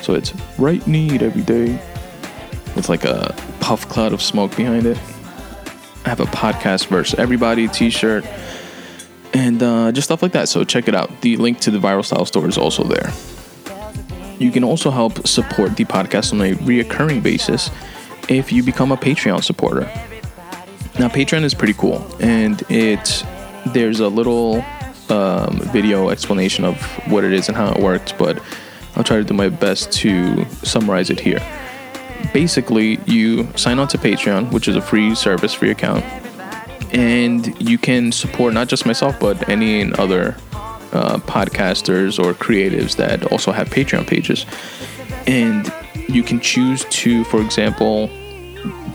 [0.02, 1.80] So it's "Right Need Every Day."
[2.76, 4.98] with like a puff cloud of smoke behind it.
[6.06, 8.26] I have a podcast verse, everybody T-shirt
[9.34, 10.50] and uh, just stuff like that.
[10.50, 11.22] So check it out.
[11.22, 13.12] The link to the Viral Style store is also there.
[14.40, 17.70] You can also help support the podcast on a reoccurring basis
[18.30, 19.90] if you become a Patreon supporter.
[21.00, 23.26] Now, Patreon is pretty cool, and it
[23.68, 24.64] there's a little
[25.10, 28.42] um, video explanation of what it is and how it works, but
[28.96, 31.42] I'll try to do my best to summarize it here.
[32.34, 36.04] Basically, you sign on to Patreon, which is a free service, free account,
[36.94, 40.36] and you can support not just myself, but any other
[40.94, 44.46] uh, podcasters or creatives that also have Patreon pages.
[45.26, 45.74] And
[46.08, 48.10] you can choose to, for example,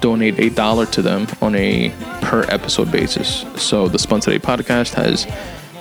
[0.01, 1.91] donate a dollar to them on a
[2.23, 3.45] per episode basis.
[3.57, 5.27] So the Spun Today podcast has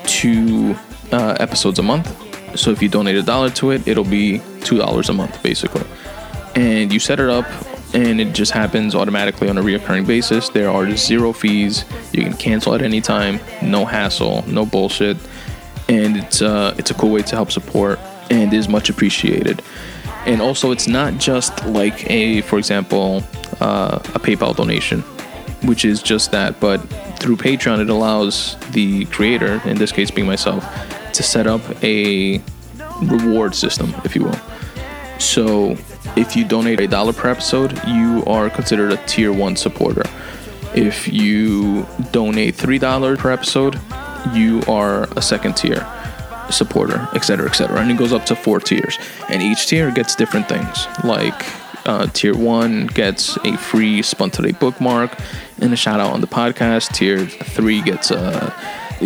[0.08, 0.76] two
[1.12, 2.08] uh, episodes a month.
[2.58, 5.86] So if you donate a dollar to it, it'll be two dollars a month, basically.
[6.56, 7.46] And you set it up,
[7.94, 10.50] and it just happens automatically on a reoccurring basis.
[10.50, 11.86] There are zero fees.
[12.14, 13.40] You can cancel at any time.
[13.62, 14.44] No hassle.
[14.48, 15.18] No bullshit.
[15.88, 18.00] And it's uh, it's a cool way to help support,
[18.32, 19.62] and is much appreciated.
[20.26, 23.24] And also, it's not just like a, for example,
[23.62, 25.04] uh, a PayPal donation,
[25.64, 26.78] which is just that, but
[27.20, 30.64] through Patreon, it allows the creator, in this case being myself,
[31.14, 32.42] to set up a
[33.02, 34.40] reward system, if you will.
[35.20, 35.78] So,
[36.16, 40.04] if you donate a dollar per episode, you are considered a tier one supporter.
[40.76, 43.80] If you donate three dollars per episode,
[44.34, 45.86] you are a second tier
[46.50, 47.80] supporter, etc., etc.
[47.80, 48.98] And it goes up to four tiers,
[49.30, 50.88] and each tier gets different things.
[51.04, 51.46] Like
[51.86, 55.18] uh, tier one gets a free Spun Today bookmark
[55.60, 56.94] and a shout out on the podcast.
[56.94, 58.52] Tier three gets uh,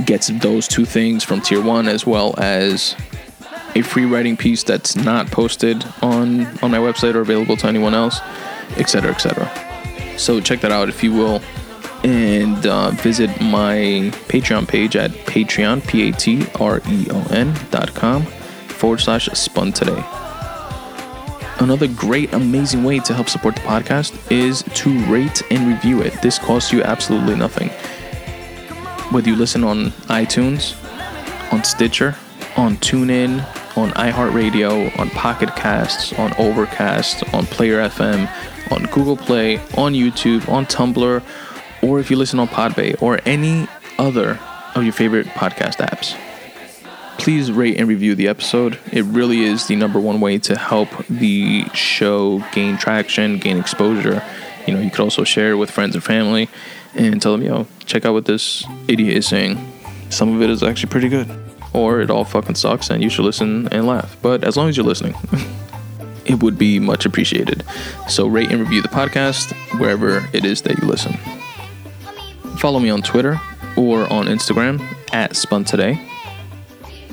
[0.05, 2.95] gets those two things from tier one, as well as
[3.75, 7.93] a free writing piece that's not posted on on my website or available to anyone
[7.93, 8.19] else,
[8.77, 9.49] etc., etc.
[10.17, 11.41] So check that out if you will,
[12.03, 17.53] and uh, visit my Patreon page at Patreon p a t r e o n
[17.71, 18.23] dot com
[18.67, 20.20] forward slash Spun Today.
[21.61, 26.11] Another great, amazing way to help support the podcast is to rate and review it.
[26.23, 27.69] This costs you absolutely nothing.
[29.11, 30.75] Whether you listen on iTunes,
[31.53, 32.15] on Stitcher,
[32.57, 33.45] on TuneIn,
[33.77, 38.27] on iHeartRadio, on Pocket Casts, on Overcast, on Player FM,
[38.71, 41.23] on Google Play, on YouTube, on Tumblr,
[41.83, 43.67] or if you listen on Podbay or any
[43.99, 44.39] other
[44.73, 46.17] of your favorite podcast apps.
[47.17, 48.79] Please rate and review the episode.
[48.91, 54.23] It really is the number one way to help the show gain traction, gain exposure.
[54.65, 56.49] You know, you could also share it with friends and family
[56.95, 59.59] and tell them, yo, check out what this idiot is saying.
[60.09, 61.29] Some of it is actually pretty good.
[61.73, 64.17] Or it all fucking sucks and you should listen and laugh.
[64.21, 65.15] But as long as you're listening,
[66.25, 67.63] it would be much appreciated.
[68.09, 71.13] So rate and review the podcast wherever it is that you listen.
[72.57, 73.39] Follow me on Twitter
[73.77, 74.81] or on Instagram
[75.13, 75.99] at Spun Today.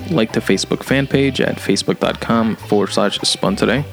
[0.09, 3.85] Like the Facebook fan page at facebook.com forward slash spun today.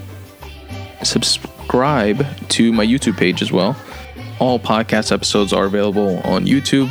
[1.02, 3.76] Subscribe to my YouTube page as well.
[4.38, 6.90] All podcast episodes are available on YouTube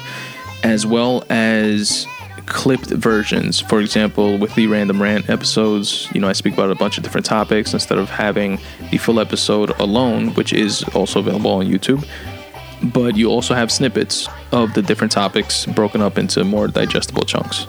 [0.64, 2.08] as well as
[2.46, 3.60] clipped versions.
[3.60, 7.04] For example, with the random rant episodes, you know, I speak about a bunch of
[7.04, 8.60] different topics instead of having
[8.92, 12.06] the full episode alone, which is also available on YouTube.
[12.94, 17.68] But you also have snippets of the different topics broken up into more digestible chunks.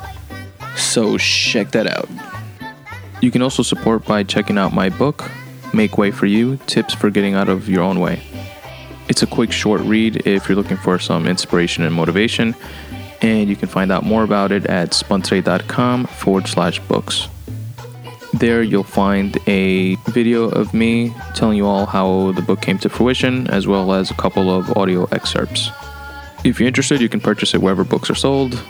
[0.77, 2.09] So check that out.
[3.20, 5.31] You can also support by checking out my book,
[5.72, 8.22] Make Way for You Tips for Getting Out of Your Own Way.
[9.09, 12.55] It's a quick, short read if you're looking for some inspiration and motivation,
[13.22, 17.29] and you can find out more about it at spuntoday.com forward slash books.
[18.35, 22.89] There you'll find a video of me telling you all how the book came to
[22.89, 25.70] fruition, as well as a couple of audio excerpts.
[26.45, 28.62] If you're interested, you can purchase it wherever books are sold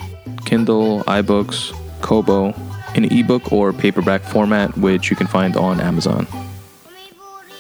[0.44, 1.74] Kindle, iBooks,
[2.06, 2.54] Kobo,
[2.94, 6.26] in ebook or paperback format, which you can find on Amazon.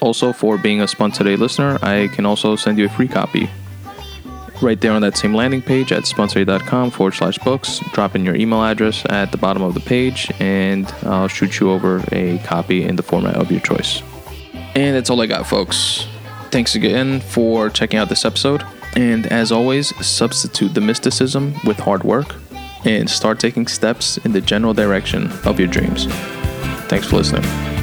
[0.00, 3.50] Also, for being a Spun Today listener, I can also send you a free copy.
[4.62, 7.80] Right there on that same landing page at spuntoday.com forward slash books.
[7.92, 11.70] Drop in your email address at the bottom of the page, and I'll shoot you
[11.70, 14.00] over a copy in the format of your choice.
[14.74, 16.06] And that's all I got, folks.
[16.50, 18.62] Thanks again for checking out this episode.
[18.94, 22.36] And as always, substitute the mysticism with hard work
[22.86, 26.06] and start taking steps in the general direction of your dreams.
[26.88, 27.75] Thanks for listening.